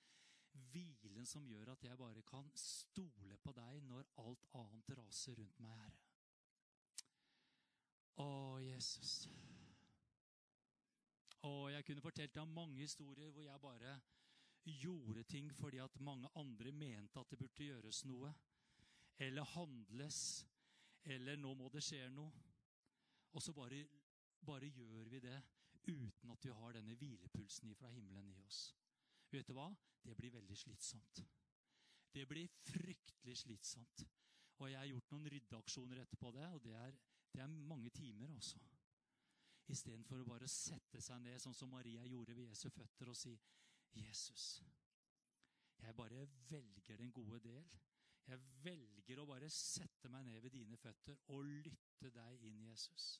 hvilen 0.72 1.26
som 1.30 1.46
gjør 1.46 1.74
at 1.74 1.84
jeg 1.86 1.98
bare 1.98 2.24
kan 2.26 2.50
stole 2.58 3.38
på 3.38 3.54
deg 3.54 3.84
når 3.86 4.08
alt 4.24 4.48
annet 4.58 4.94
raser 4.98 5.38
rundt 5.38 5.60
meg, 5.64 5.76
Herre. 5.84 6.00
Å, 8.20 8.30
Jesus. 8.66 9.30
Jeg 11.80 11.86
kunne 11.88 12.02
fortalt 12.04 12.34
deg 12.36 12.48
mange 12.52 12.82
historier 12.82 13.30
hvor 13.32 13.46
jeg 13.46 13.62
bare 13.64 13.92
gjorde 14.68 15.22
ting 15.32 15.46
fordi 15.56 15.78
at 15.80 15.94
mange 16.04 16.28
andre 16.36 16.72
mente 16.76 17.20
at 17.22 17.30
det 17.32 17.38
burde 17.40 17.68
gjøres 17.70 18.02
noe. 18.06 18.34
Eller 19.20 19.48
handles. 19.54 20.18
Eller 21.04 21.38
'nå 21.40 21.54
må 21.54 21.70
det 21.70 21.84
skje 21.84 22.10
noe'. 22.12 22.42
Og 23.32 23.42
så 23.42 23.54
bare, 23.54 23.88
bare 24.46 24.68
gjør 24.68 25.10
vi 25.10 25.20
det 25.20 25.38
uten 25.88 26.32
at 26.32 26.46
vi 26.46 26.52
har 26.52 26.76
denne 26.76 26.96
hvilepulsen 26.96 27.76
fra 27.76 27.92
himmelen 27.96 28.28
i 28.28 28.36
oss. 28.44 28.76
Vet 29.32 29.48
du 29.48 29.54
hva? 29.54 29.70
Det 30.04 30.18
blir 30.18 30.36
veldig 30.36 30.58
slitsomt. 30.58 31.24
Det 32.14 32.28
blir 32.28 32.48
fryktelig 32.48 33.38
slitsomt. 33.38 34.04
Og 34.58 34.72
jeg 34.72 34.80
har 34.80 34.92
gjort 34.92 35.12
noen 35.12 35.32
ryddeaksjoner 35.32 36.04
etterpå 36.04 36.32
det, 36.36 36.52
og 36.52 36.64
det 36.64 36.76
er, 36.76 37.00
det 37.32 37.42
er 37.42 37.48
mange 37.48 37.90
timer, 37.90 38.36
altså. 38.36 38.60
Istedenfor 39.70 40.24
å 40.24 40.28
bare 40.28 40.48
sette 40.50 41.02
seg 41.04 41.22
ned, 41.22 41.38
sånn 41.42 41.54
som 41.54 41.70
Maria 41.70 42.06
gjorde 42.10 42.34
ved 42.38 42.50
Jesu 42.50 42.70
føtter, 42.74 43.12
og 43.12 43.18
si 43.18 43.36
Jesus, 43.94 44.64
jeg 45.80 45.96
bare 45.96 46.26
velger 46.50 46.98
den 46.98 47.12
gode 47.14 47.40
del. 47.44 47.70
Jeg 48.30 48.42
velger 48.64 49.22
å 49.22 49.28
bare 49.30 49.50
sette 49.50 50.10
meg 50.12 50.28
ned 50.28 50.42
ved 50.44 50.54
dine 50.54 50.78
føtter 50.78 51.18
og 51.34 51.48
lytte 51.48 52.12
deg 52.14 52.44
inn, 52.46 52.60
Jesus. 52.68 53.16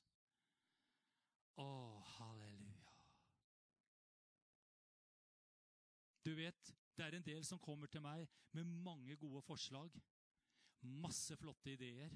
Å, 1.58 1.70
halleluja. 2.18 2.94
Du 6.24 6.34
vet, 6.36 6.70
det 6.96 7.06
er 7.06 7.16
en 7.16 7.26
del 7.26 7.42
som 7.48 7.62
kommer 7.62 7.90
til 7.90 8.04
meg 8.04 8.28
med 8.54 8.70
mange 8.84 9.16
gode 9.18 9.42
forslag. 9.42 9.96
Masse 11.02 11.36
flotte 11.40 11.72
ideer. 11.72 12.14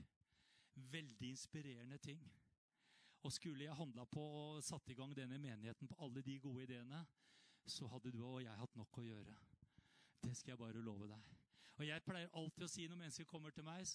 Veldig 0.74 1.30
inspirerende 1.30 1.98
ting. 1.98 2.22
Og 3.24 3.32
skulle 3.32 3.64
jeg 3.64 3.76
handla 3.76 4.04
på 4.04 4.20
og 4.20 4.64
satt 4.64 4.90
i 4.92 4.96
gang 4.98 5.14
denne 5.16 5.38
menigheten 5.40 5.88
på 5.88 5.96
alle 6.04 6.22
de 6.22 6.36
gode 6.44 6.66
ideene, 6.66 7.00
så 7.66 7.88
hadde 7.88 8.12
du 8.12 8.20
og 8.24 8.42
jeg 8.44 8.60
hatt 8.60 8.76
nok 8.76 8.98
å 9.00 9.06
gjøre. 9.06 9.36
Det 10.24 10.34
skal 10.36 10.54
jeg 10.54 10.60
bare 10.60 10.84
love 10.84 11.08
deg. 11.08 11.32
Og 11.74 11.86
Jeg 11.88 12.04
pleier 12.06 12.36
alltid 12.38 12.64
å 12.64 12.70
si 12.70 12.84
når 12.86 13.00
mennesker 13.00 13.26
kommer 13.26 13.50
til 13.50 13.64
meg, 13.66 13.88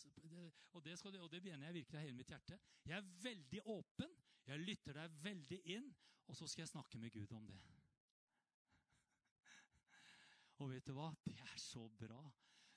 og 0.74 0.82
det, 0.84 0.98
skal, 1.00 1.16
og 1.22 1.30
det 1.32 1.44
mener 1.46 1.70
jeg 1.70 1.78
virkelig 1.80 2.00
av 2.00 2.04
hele 2.04 2.18
mitt 2.18 2.34
hjerte 2.34 2.58
Jeg 2.90 2.98
er 2.98 3.14
veldig 3.24 3.62
åpen, 3.72 4.18
jeg 4.50 4.66
lytter 4.66 5.00
deg 5.00 5.16
veldig 5.24 5.60
inn, 5.78 5.88
og 6.28 6.36
så 6.36 6.48
skal 6.50 6.66
jeg 6.66 6.74
snakke 6.74 7.00
med 7.00 7.14
Gud 7.14 7.32
om 7.38 7.46
det. 7.48 7.58
Og 10.60 10.74
vet 10.74 10.90
du 10.90 10.94
hva? 10.98 11.14
Det 11.24 11.38
er 11.40 11.56
så 11.62 11.86
bra. 12.02 12.20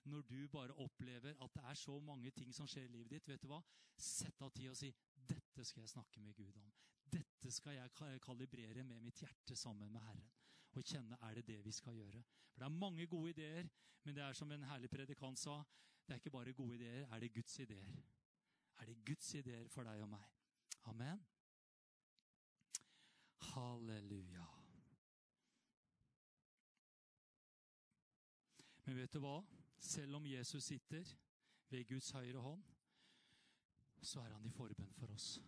Når 0.04 0.22
du 0.22 0.48
bare 0.48 0.74
opplever 0.82 1.36
at 1.44 1.54
det 1.54 1.64
er 1.64 1.74
så 1.74 2.00
mange 2.00 2.30
ting 2.30 2.54
som 2.54 2.66
skjer 2.66 2.88
i 2.88 2.92
livet 2.96 3.10
ditt, 3.10 3.28
vet 3.28 3.42
du 3.42 3.48
hva? 3.48 3.60
Sett 3.96 4.42
av 4.42 4.50
tid 4.50 4.70
og 4.70 4.76
si 4.76 4.92
'Dette 5.14 5.64
skal 5.64 5.82
jeg 5.82 5.88
snakke 5.88 6.20
med 6.20 6.34
Gud 6.34 6.56
om'. 6.56 6.72
Dette 7.12 7.50
skal 7.50 7.74
jeg 7.74 8.20
kalibrere 8.22 8.82
med 8.82 9.00
mitt 9.00 9.20
hjerte 9.20 9.56
sammen 9.56 9.92
med 9.92 10.00
Herren 10.00 10.30
og 10.72 10.84
kjenne 10.84 11.16
er 11.20 11.34
det 11.34 11.46
det 11.46 11.64
vi 11.64 11.72
skal 11.72 11.96
gjøre. 11.96 12.22
For 12.52 12.60
Det 12.60 12.64
er 12.64 12.78
mange 12.78 13.06
gode 13.06 13.30
ideer, 13.30 13.68
men 14.04 14.14
det 14.14 14.22
er 14.22 14.32
som 14.32 14.52
en 14.52 14.64
herlig 14.64 14.90
predikant 14.90 15.38
sa, 15.38 15.62
det 16.06 16.14
er 16.14 16.14
ikke 16.14 16.30
bare 16.30 16.52
gode 16.52 16.74
ideer, 16.74 17.06
er 17.14 17.20
det 17.20 17.34
Guds 17.34 17.58
ideer? 17.58 18.02
Er 18.80 18.86
det 18.86 19.04
Guds 19.04 19.34
ideer 19.34 19.68
for 19.68 19.82
deg 19.82 20.02
og 20.02 20.08
meg? 20.08 20.24
Amen. 20.84 21.26
Halleluja. 23.52 24.46
Men 28.84 28.96
vet 28.96 29.12
du 29.12 29.20
hva? 29.22 29.36
Selv 29.82 30.14
om 30.14 30.26
Jesus 30.26 30.64
sitter 30.64 31.14
ved 31.70 31.88
Guds 31.88 32.10
høyre 32.10 32.40
hånd, 32.40 32.62
så 34.02 34.20
er 34.20 34.32
han 34.32 34.46
i 34.46 34.50
forbønn 34.54 34.94
for 34.94 35.10
oss. 35.10 35.40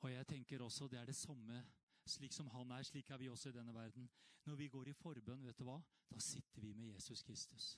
Og 0.00 0.12
jeg 0.12 0.26
tenker 0.26 0.64
også 0.64 0.88
det 0.88 0.98
er 0.98 1.08
det 1.08 1.16
samme 1.16 1.60
slik 2.08 2.32
som 2.34 2.48
han 2.50 2.72
er, 2.74 2.82
slik 2.82 3.10
er 3.10 3.20
vi 3.20 3.28
også 3.28 3.52
i 3.52 3.56
denne 3.56 3.74
verden. 3.74 4.08
Når 4.44 4.56
vi 4.58 4.68
går 4.68 4.88
i 4.88 4.96
forbønn, 4.96 5.44
vet 5.46 5.58
du 5.58 5.64
hva? 5.68 5.76
Da 6.10 6.18
sitter 6.18 6.64
vi 6.64 6.72
med 6.72 6.94
Jesus 6.94 7.22
Kristus. 7.22 7.76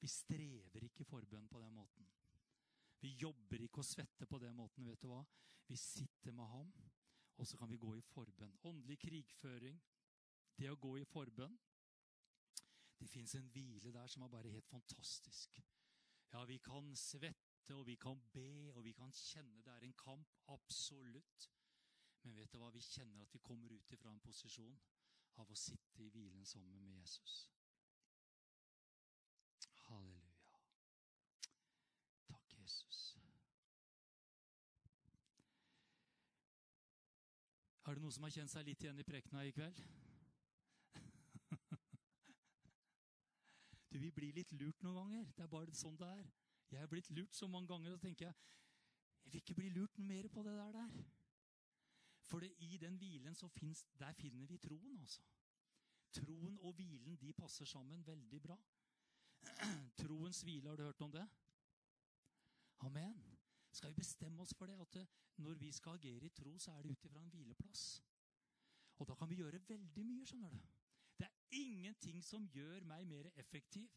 Vi 0.00 0.10
strever 0.10 0.84
ikke 0.84 1.00
i 1.00 1.08
forbønn 1.08 1.48
på 1.48 1.60
den 1.62 1.74
måten. 1.74 2.10
Vi 3.00 3.14
jobber 3.20 3.62
ikke 3.62 3.80
og 3.80 3.84
svetter 3.84 4.26
på 4.26 4.38
den 4.38 4.56
måten. 4.56 4.86
vet 4.86 5.02
du 5.02 5.08
hva? 5.08 5.22
Vi 5.68 5.76
sitter 5.76 6.32
med 6.32 6.44
ham, 6.44 6.72
og 7.36 7.46
så 7.46 7.56
kan 7.56 7.70
vi 7.70 7.80
gå 7.80 7.94
i 7.94 8.00
forbønn. 8.00 8.58
Åndelig 8.64 8.98
krigføring, 8.98 9.80
det 10.58 10.70
å 10.70 10.76
gå 10.76 10.96
i 10.98 11.08
forbønn 11.08 11.56
Det 12.98 13.08
fins 13.10 13.34
en 13.34 13.48
hvile 13.52 13.92
der 13.92 14.06
som 14.06 14.22
er 14.22 14.28
bare 14.28 14.50
helt 14.50 14.68
fantastisk. 14.68 15.60
Ja, 16.32 16.44
vi 16.44 16.58
kan 16.58 16.96
svette, 16.96 17.74
og 17.74 17.86
vi 17.86 17.94
kan 17.94 18.20
be, 18.32 18.72
og 18.74 18.84
vi 18.84 18.92
kan 18.92 19.12
kjenne 19.12 19.62
det 19.62 19.72
er 19.72 19.86
en 19.86 19.94
kamp. 20.04 20.28
Absolutt. 20.48 21.50
Men 22.22 22.36
vet 22.36 22.52
du 22.52 22.58
hva? 22.58 22.70
Vi 22.70 22.80
kjenner 22.80 23.22
at 23.22 23.34
vi 23.34 23.38
kommer 23.38 23.72
ut 23.72 23.92
ifra 23.92 24.12
en 24.12 24.20
posisjon 24.20 24.78
av 25.36 25.50
å 25.50 25.58
sitte 25.58 26.02
i 26.02 26.10
hvilen 26.10 26.46
sammen 26.46 26.80
med 26.80 26.96
Jesus. 27.00 27.50
Halleluja. 29.84 30.60
Takk, 32.30 32.56
Jesus. 32.58 33.18
Er 37.84 37.94
det 37.94 38.02
noen 38.02 38.14
som 38.16 38.24
har 38.24 38.32
kjent 38.32 38.50
seg 38.50 38.64
litt 38.64 38.82
igjen 38.82 39.02
i 39.02 39.04
prekena 39.04 39.44
i 39.44 39.52
kveld? 39.52 39.84
Du, 43.94 44.00
Vi 44.02 44.10
blir 44.10 44.34
litt 44.34 44.52
lurt 44.58 44.82
noen 44.82 44.96
ganger. 44.96 45.26
Det 45.36 45.44
er 45.44 45.50
bare 45.52 45.74
sånn 45.78 45.94
det 46.00 46.06
er. 46.10 46.30
Jeg 46.72 46.82
er 46.82 46.90
blitt 46.90 47.10
lurt 47.14 47.36
så 47.38 47.46
mange 47.46 47.70
ganger, 47.70 47.92
og 47.92 48.00
så 48.00 48.08
tenker 48.08 48.26
jeg 48.26 48.34
jeg 49.24 49.32
vil 49.32 49.40
ikke 49.40 49.54
bli 49.54 49.68
lurt 49.72 49.98
mer 49.98 50.26
på 50.28 50.42
det 50.42 50.52
der. 50.58 50.72
der. 50.72 51.04
For 52.26 52.42
det, 52.42 52.50
i 52.58 52.76
den 52.76 52.96
hvilen 52.98 53.34
så 53.38 53.48
finnes, 53.48 53.84
der 53.98 54.12
finner 54.18 54.46
vi 54.50 54.58
troen, 54.58 54.98
altså. 54.98 55.22
Troen 56.12 56.58
og 56.58 56.74
hvilen 56.74 57.16
de 57.20 57.32
passer 57.32 57.64
sammen 57.64 58.02
veldig 58.06 58.40
bra. 58.42 58.58
Troens 60.02 60.42
hvile, 60.42 60.68
har 60.68 60.76
du 60.76 60.82
hørt 60.82 61.00
om 61.06 61.12
det? 61.12 61.24
Amen. 62.78 63.22
Skal 63.70 63.94
vi 63.94 64.02
bestemme 64.02 64.42
oss 64.42 64.54
for 64.58 64.66
det, 64.66 64.80
at 64.80 64.92
det, 64.94 65.06
når 65.36 65.54
vi 65.54 65.72
skal 65.72 65.92
agere 66.00 66.26
i 66.26 66.34
tro, 66.34 66.58
så 66.58 66.74
er 66.74 66.82
det 66.82 66.90
ut 66.90 67.04
ifra 67.04 67.22
en 67.22 67.30
hvileplass. 67.30 68.02
Og 68.96 69.08
da 69.08 69.14
kan 69.14 69.30
vi 69.30 69.40
gjøre 69.40 69.62
veldig 69.68 70.04
mye, 70.06 70.26
skjønner 70.26 70.50
du. 70.50 70.58
Ingenting 71.54 72.22
som 72.24 72.46
gjør 72.50 72.86
meg 72.88 73.06
mer 73.06 73.30
effektiv 73.38 73.90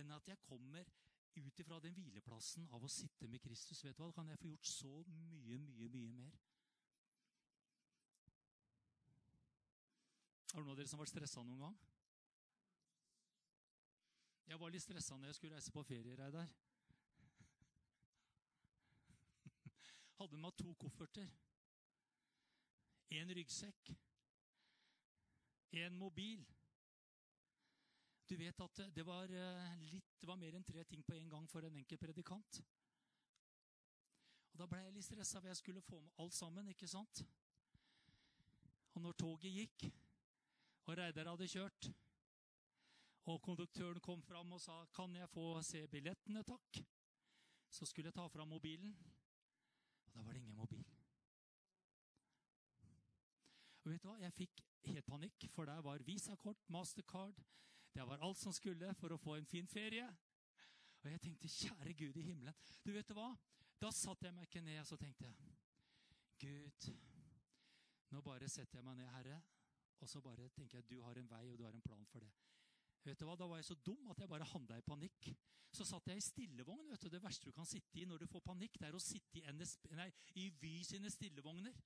enn 0.00 0.10
at 0.16 0.28
jeg 0.28 0.40
kommer 0.46 0.88
ut 1.36 1.60
ifra 1.60 1.78
den 1.80 1.94
hvileplassen 1.96 2.68
av 2.72 2.84
å 2.84 2.90
sitte 2.92 3.28
med 3.28 3.40
Kristus. 3.44 3.82
Vet 3.84 3.96
du 3.96 4.02
hva? 4.02 4.10
Da 4.10 4.20
kan 4.20 4.32
jeg 4.32 4.40
få 4.40 4.50
gjort 4.52 4.68
så 4.68 4.92
mye, 5.12 5.58
mye, 5.60 5.88
mye 5.92 6.12
mer. 6.16 6.36
Er 10.52 10.58
det 10.58 10.64
noen 10.66 10.74
av 10.74 10.80
dere 10.80 10.88
som 10.88 11.00
har 11.00 11.06
vært 11.06 11.14
stressa 11.14 11.44
noen 11.44 11.64
gang? 11.64 11.76
Jeg 14.52 14.60
var 14.60 14.72
litt 14.72 14.84
stressa 14.84 15.16
når 15.16 15.30
jeg 15.30 15.38
skulle 15.38 15.56
reise 15.56 15.72
på 15.72 15.84
ferie, 15.88 16.16
Reidar. 16.18 16.50
Hadde 20.18 20.36
med 20.36 20.44
meg 20.44 20.58
to 20.60 20.74
kofferter. 20.80 21.30
En 23.16 23.32
ryggsekk. 23.36 23.94
En 25.84 25.96
mobil. 25.96 26.44
Du 28.28 28.36
vet 28.36 28.60
at 28.60 28.80
det 28.94 29.04
var, 29.06 29.30
eh, 29.30 29.80
litt, 29.90 30.14
det 30.20 30.28
var 30.28 30.38
mer 30.40 30.54
enn 30.54 30.64
tre 30.64 30.84
ting 30.84 31.02
på 31.04 31.14
en 31.14 31.28
gang 31.28 31.48
for 31.50 31.64
en 31.64 31.76
enkel 31.76 31.98
predikant. 31.98 32.62
Og 34.52 34.58
Da 34.58 34.66
ble 34.66 34.82
jeg 34.82 34.94
litt 34.94 35.04
stressa, 35.04 35.40
for 35.40 35.48
jeg 35.48 35.56
skulle 35.56 35.82
få 35.82 36.00
med 36.00 36.12
alt 36.18 36.34
sammen. 36.34 36.68
ikke 36.68 36.88
sant? 36.88 37.24
Og 38.94 39.02
når 39.02 39.12
toget 39.12 39.52
gikk, 39.52 39.92
og 40.86 40.96
Reidar 40.98 41.30
hadde 41.30 41.48
kjørt, 41.48 41.92
og 43.24 43.42
konduktøren 43.42 44.00
kom 44.00 44.22
fram 44.22 44.52
og 44.52 44.60
sa 44.60 44.84
'Kan 44.84 45.14
jeg 45.16 45.28
få 45.30 45.62
se 45.62 45.86
billettene, 45.86 46.42
takk?' 46.42 46.84
Så 47.70 47.86
skulle 47.86 48.06
jeg 48.06 48.14
ta 48.14 48.26
fram 48.28 48.48
mobilen, 48.48 48.96
og 50.06 50.12
da 50.14 50.22
var 50.22 50.32
det 50.32 50.40
ingen 50.42 50.56
mobil. 50.56 50.84
Og 53.84 53.90
vet 53.90 54.02
du 54.02 54.08
hva? 54.08 54.18
Jeg 54.20 54.32
fikk 54.32 54.60
helt 54.84 55.06
panikk, 55.06 55.48
for 55.50 55.64
der 55.64 55.80
var 55.80 55.98
visakort, 55.98 56.68
mastercard 56.68 57.42
Det 57.92 58.04
var 58.08 58.22
alt 58.24 58.40
som 58.40 58.54
skulle 58.56 58.94
for 58.96 59.12
å 59.12 59.20
få 59.20 59.36
en 59.36 59.48
fin 59.48 59.68
ferie. 59.68 60.06
Og 61.02 61.10
jeg 61.10 61.20
tenkte, 61.20 61.50
kjære 61.50 61.94
Gud 61.98 62.16
i 62.16 62.26
himmelen. 62.28 62.54
Du 62.84 62.92
vet 62.94 63.10
hva? 63.16 63.32
Da 63.82 63.90
satte 63.90 64.28
jeg 64.28 64.36
meg 64.36 64.46
ikke 64.46 64.62
ned 64.62 64.80
og 64.94 65.00
tenkte 65.00 65.32
Gud, 66.42 66.86
nå 68.14 68.20
bare 68.22 68.48
setter 68.50 68.78
jeg 68.78 68.86
meg 68.86 68.98
ned, 68.98 69.10
Herre, 69.14 69.36
og 70.02 70.10
så 70.10 70.20
bare 70.22 70.48
tenker 70.54 70.80
jeg 70.80 70.88
du 70.90 71.02
har 71.04 71.18
en 71.18 71.30
vei 71.30 71.44
og 71.50 71.58
du 71.58 71.64
har 71.66 71.74
en 71.74 71.84
plan 71.84 72.06
for 72.10 72.22
det. 72.24 72.30
Vet 73.02 73.18
du 73.18 73.26
hva? 73.26 73.34
Da 73.38 73.48
var 73.50 73.58
jeg 73.58 73.66
så 73.66 73.76
dum 73.82 74.10
at 74.10 74.20
jeg 74.22 74.30
bare 74.30 74.46
handla 74.52 74.78
i 74.78 74.84
panikk. 74.86 75.32
Så 75.72 75.86
satt 75.88 76.06
jeg 76.10 76.20
i 76.20 76.24
stillevogn. 76.24 76.90
vet 76.90 77.02
du. 77.02 77.08
Det 77.10 77.22
verste 77.22 77.48
du 77.48 77.54
kan 77.56 77.66
sitte 77.66 77.98
i 77.98 78.04
når 78.06 78.22
du 78.22 78.26
får 78.30 78.44
panikk, 78.46 78.78
det 78.78 78.90
er 78.90 78.98
å 78.98 79.02
sitte 79.02 79.40
i, 79.40 79.44
NSB, 79.50 79.88
nei, 79.98 80.08
i 80.38 80.48
Vy 80.60 80.74
sine 80.86 81.10
stillevogner. 81.10 81.78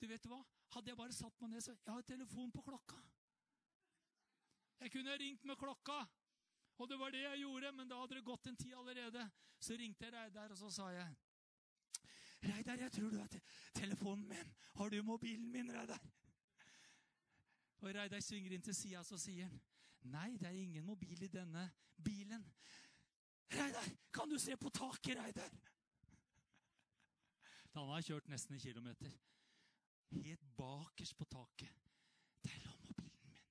Du 0.00 0.08
vet 0.08 0.26
hva? 0.26 0.40
Hadde 0.74 0.90
jeg 0.90 0.98
bare 0.98 1.14
satt 1.14 1.36
meg 1.42 1.52
ned 1.52 1.64
så 1.64 1.74
Jeg 1.74 1.92
har 1.92 2.06
telefon 2.08 2.50
på 2.54 2.64
klokka. 2.64 2.98
Jeg 4.80 4.92
kunne 4.92 5.16
ringt 5.18 5.44
med 5.44 5.56
klokka. 5.56 6.04
Og 6.80 6.88
det 6.88 6.98
var 6.98 7.10
det 7.12 7.20
jeg 7.22 7.42
gjorde, 7.42 7.72
men 7.72 7.88
da 7.88 7.98
hadde 8.00 8.16
det 8.16 8.24
gått 8.24 8.46
en 8.46 8.56
tid 8.56 8.74
allerede. 8.74 9.30
Så 9.60 9.76
ringte 9.76 10.04
jeg 10.04 10.14
Reidar, 10.14 10.50
og 10.50 10.58
så 10.58 10.70
sa 10.70 10.88
jeg 10.94 11.16
Reidar, 12.42 12.78
jeg 12.80 12.92
tror 12.92 13.10
du 13.10 13.18
har 13.18 13.28
te 13.28 13.40
telefonen 13.74 14.28
min. 14.28 14.54
Har 14.74 14.88
du 14.88 15.02
mobilen 15.02 15.50
min, 15.52 15.72
Reidar? 15.72 16.00
Og 17.80 17.94
Reidar 17.94 18.20
svinger 18.24 18.54
inn 18.56 18.64
til 18.64 18.74
sida, 18.74 19.04
så 19.04 19.18
sier 19.20 19.48
han 19.50 19.60
Nei, 20.08 20.38
det 20.40 20.48
er 20.48 20.56
ingen 20.56 20.84
mobil 20.84 21.22
i 21.22 21.28
denne 21.28 21.66
bilen. 22.04 22.46
Reidar, 23.52 23.90
kan 24.12 24.30
du 24.30 24.38
se 24.38 24.56
på 24.56 24.72
taket, 24.72 25.18
Reidar? 25.20 25.52
Da 27.74 27.82
han 27.82 27.92
har 27.92 28.06
kjørt 28.06 28.28
nesten 28.32 28.56
en 28.56 28.62
kilometer. 28.62 29.12
Helt 30.10 30.46
bakerst 30.56 31.16
på 31.18 31.24
taket. 31.24 31.90
Der 32.42 32.56
lå 32.64 32.72
mobilen 32.86 33.28
min. 33.28 33.44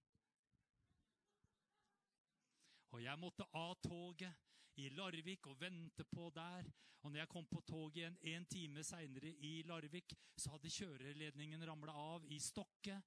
Og 2.96 3.04
jeg 3.04 3.20
måtte 3.22 3.46
av 3.58 3.76
toget 3.84 4.80
i 4.82 4.90
Larvik 4.96 5.48
og 5.52 5.60
vente 5.62 6.06
på 6.08 6.30
der. 6.34 6.68
Og 7.04 7.12
når 7.12 7.22
jeg 7.22 7.32
kom 7.32 7.46
på 7.48 7.62
toget 7.68 8.02
igjen 8.02 8.18
en 8.34 8.46
time 8.50 8.84
seinere 8.84 9.32
i 9.46 9.62
Larvik, 9.68 10.16
så 10.36 10.56
hadde 10.56 10.72
kjøreledningen 10.74 11.64
ramla 11.68 11.94
av 11.96 12.26
i 12.28 12.40
Stokke. 12.44 12.98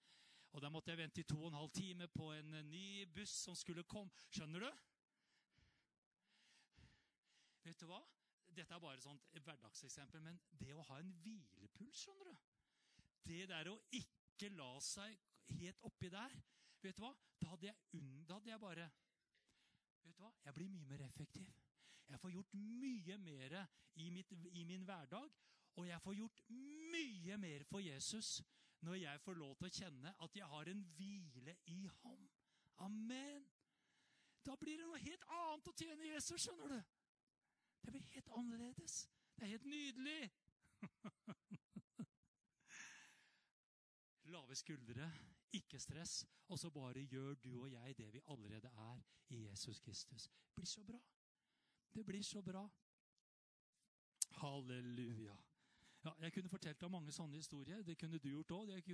Og 0.52 0.60
da 0.60 0.68
måtte 0.72 0.92
jeg 0.92 1.00
vente 1.00 1.20
i 1.22 1.28
to 1.28 1.38
og 1.40 1.50
en 1.50 1.58
halv 1.60 1.70
time 1.76 2.08
på 2.12 2.30
en 2.36 2.56
ny 2.68 3.04
buss 3.12 3.34
som 3.46 3.56
skulle 3.56 3.84
komme. 3.88 4.12
Skjønner 4.30 4.66
du? 4.66 4.70
Vet 7.64 7.80
du 7.80 7.86
hva? 7.88 8.00
Dette 8.52 8.74
er 8.74 8.82
bare 8.82 9.16
et 9.32 9.44
hverdagseksempel, 9.46 10.20
men 10.20 10.40
det 10.60 10.74
å 10.76 10.84
ha 10.90 10.98
en 11.00 11.12
hvilepuls, 11.24 12.02
skjønner 12.02 12.28
du 12.28 12.34
Det 13.24 13.46
der 13.48 13.70
å 13.70 13.78
ikke 13.96 14.50
la 14.52 14.74
seg 14.84 15.16
helt 15.56 15.80
oppi 15.88 16.10
der 16.12 16.34
Vet 16.82 16.98
du 16.98 17.04
hva? 17.04 17.12
Da 17.40 17.52
hadde 17.52 17.68
jeg, 17.70 18.02
da 18.26 18.36
hadde 18.36 18.50
jeg 18.50 18.60
bare 18.60 18.88
Vet 20.02 20.16
du 20.16 20.22
hva? 20.22 20.32
Jeg 20.44 20.54
blir 20.54 20.68
mye 20.68 20.88
mer 20.90 21.04
effektiv. 21.06 21.54
Jeg 22.08 22.20
får 22.20 22.34
gjort 22.34 22.54
mye 22.54 23.18
mer 23.18 23.66
i, 23.94 24.10
mitt, 24.10 24.32
i 24.52 24.64
min 24.64 24.84
hverdag. 24.84 25.30
Og 25.76 25.88
jeg 25.88 26.02
får 26.02 26.14
gjort 26.14 26.42
mye 26.92 27.36
mer 27.40 27.64
for 27.64 27.80
Jesus 27.80 28.42
når 28.82 28.94
jeg 28.94 29.20
får 29.20 29.34
lov 29.38 29.56
til 29.56 29.66
å 29.68 29.76
kjenne 29.78 30.14
at 30.24 30.36
jeg 30.36 30.46
har 30.50 30.68
en 30.68 30.82
hvile 30.96 31.54
i 31.70 31.88
ham. 32.02 32.30
Amen. 32.82 33.44
Da 34.42 34.56
blir 34.58 34.80
det 34.80 34.88
noe 34.88 34.98
helt 34.98 35.24
annet 35.30 35.68
å 35.70 35.74
tjene 35.78 36.08
Jesus, 36.08 36.42
skjønner 36.42 36.74
du. 36.74 36.80
Det 37.82 37.90
blir 37.94 38.08
helt 38.10 38.30
annerledes. 38.38 38.94
Det 39.36 39.42
er 39.46 39.52
helt 39.54 39.68
nydelig. 39.70 40.22
Lave 44.34 44.54
skuldre, 44.58 45.06
ikke 45.52 45.78
stress, 45.78 46.22
og 46.48 46.58
så 46.58 46.70
bare 46.70 47.04
gjør 47.06 47.34
du 47.34 47.62
og 47.62 47.70
jeg 47.72 47.96
det 47.98 48.12
vi 48.12 48.20
allerede 48.26 48.68
er 48.68 49.02
i 49.28 49.44
Jesus 49.48 49.80
Kristus. 49.80 50.28
Det 50.28 50.54
blir 50.54 50.66
så 50.66 50.84
bra. 50.84 51.00
Det 51.94 52.04
blir 52.06 52.22
så 52.22 52.42
bra. 52.42 52.68
Halleluja. 54.40 55.36
Ja, 56.04 56.12
jeg 56.20 56.32
kunne 56.32 56.50
fortalt 56.50 56.80
deg 56.80 56.90
mange 56.90 57.12
sånne 57.14 57.38
historier. 57.38 57.82
Det 57.86 57.94
kunne 57.98 58.18
du 58.18 58.28
gjort 58.28 58.54
òg. 58.56 58.72
Jeg, 58.72 58.84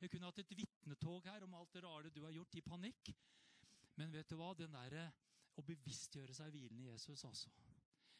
jeg 0.00 0.10
kunne 0.10 0.28
hatt 0.28 0.42
et 0.42 0.56
vitnetog 0.56 1.24
her 1.24 1.46
om 1.46 1.54
alt 1.54 1.72
det 1.72 1.84
rare 1.84 2.10
du 2.10 2.22
har 2.24 2.34
gjort 2.34 2.54
i 2.54 2.64
panikk. 2.66 3.12
Men 3.96 4.12
vet 4.12 4.28
du 4.28 4.36
hva? 4.36 4.52
Den 4.58 4.74
derre 4.76 5.06
å 5.56 5.64
bevisstgjøre 5.64 6.34
seg 6.36 6.52
hvilende 6.52 6.84
i 6.84 6.90
Jesus, 6.90 7.24
altså. 7.24 7.52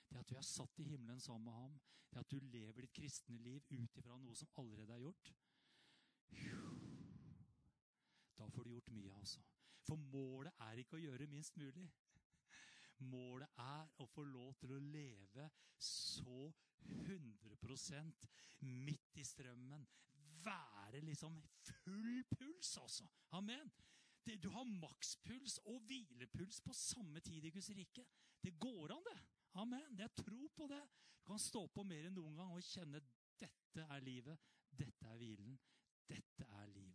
Det 0.08 0.20
at 0.20 0.28
du 0.28 0.36
er 0.36 0.44
satt 0.44 0.80
i 0.80 0.88
himmelen 0.88 1.20
sammen 1.20 1.48
med 1.48 1.56
ham, 1.56 1.76
det 2.12 2.20
at 2.20 2.32
du 2.32 2.38
lever 2.52 2.84
ditt 2.84 2.96
kristne 2.96 3.38
liv 3.40 3.64
ut 3.70 3.96
ifra 3.96 4.18
noe 4.20 4.36
som 4.36 4.50
allerede 4.60 4.96
er 4.96 5.06
gjort 5.06 5.32
Da 8.42 8.48
får 8.50 8.64
du 8.64 8.72
gjort 8.74 8.90
mye, 8.90 9.14
altså. 9.14 9.42
For 9.86 9.98
målet 10.10 10.64
er 10.66 10.80
ikke 10.82 10.98
å 10.98 11.02
gjøre 11.02 11.28
minst 11.30 11.54
mulig. 11.58 11.84
Målet 13.06 13.62
er 13.62 14.02
å 14.02 14.06
få 14.10 14.24
lov 14.26 14.56
til 14.58 14.74
å 14.74 14.80
leve 14.82 15.46
så 15.78 16.50
100% 16.82 18.26
midt 18.66 19.18
i 19.18 19.24
strømmen. 19.26 19.86
Være 20.42 21.04
liksom 21.06 21.38
full 21.68 22.24
puls, 22.34 22.74
altså. 22.82 23.06
Amen. 23.38 23.70
Det, 24.26 24.40
du 24.42 24.50
har 24.54 24.66
makspuls 24.66 25.60
og 25.70 25.82
hvilepuls 25.86 26.60
på 26.66 26.74
samme 26.74 27.22
tid 27.22 27.46
i 27.46 27.54
Guds 27.54 27.70
rike. 27.78 28.06
Det 28.42 28.56
går 28.58 28.94
an, 28.94 29.06
det. 29.06 29.18
Amen. 29.62 29.98
Det 29.98 30.08
er 30.08 30.16
tro 30.18 30.50
på 30.56 30.66
det. 30.70 30.82
Du 31.22 31.30
kan 31.30 31.42
stå 31.42 31.68
på 31.70 31.86
mer 31.86 32.10
enn 32.10 32.18
noen 32.18 32.38
gang 32.38 32.54
og 32.54 32.66
kjenne 32.66 33.02
dette 33.38 33.86
er 33.86 34.02
livet. 34.02 34.50
Dette 34.70 35.06
er 35.06 35.18
hvilen. 35.22 35.58
Dette 36.10 36.46
er 36.58 36.66
livet. 36.74 36.91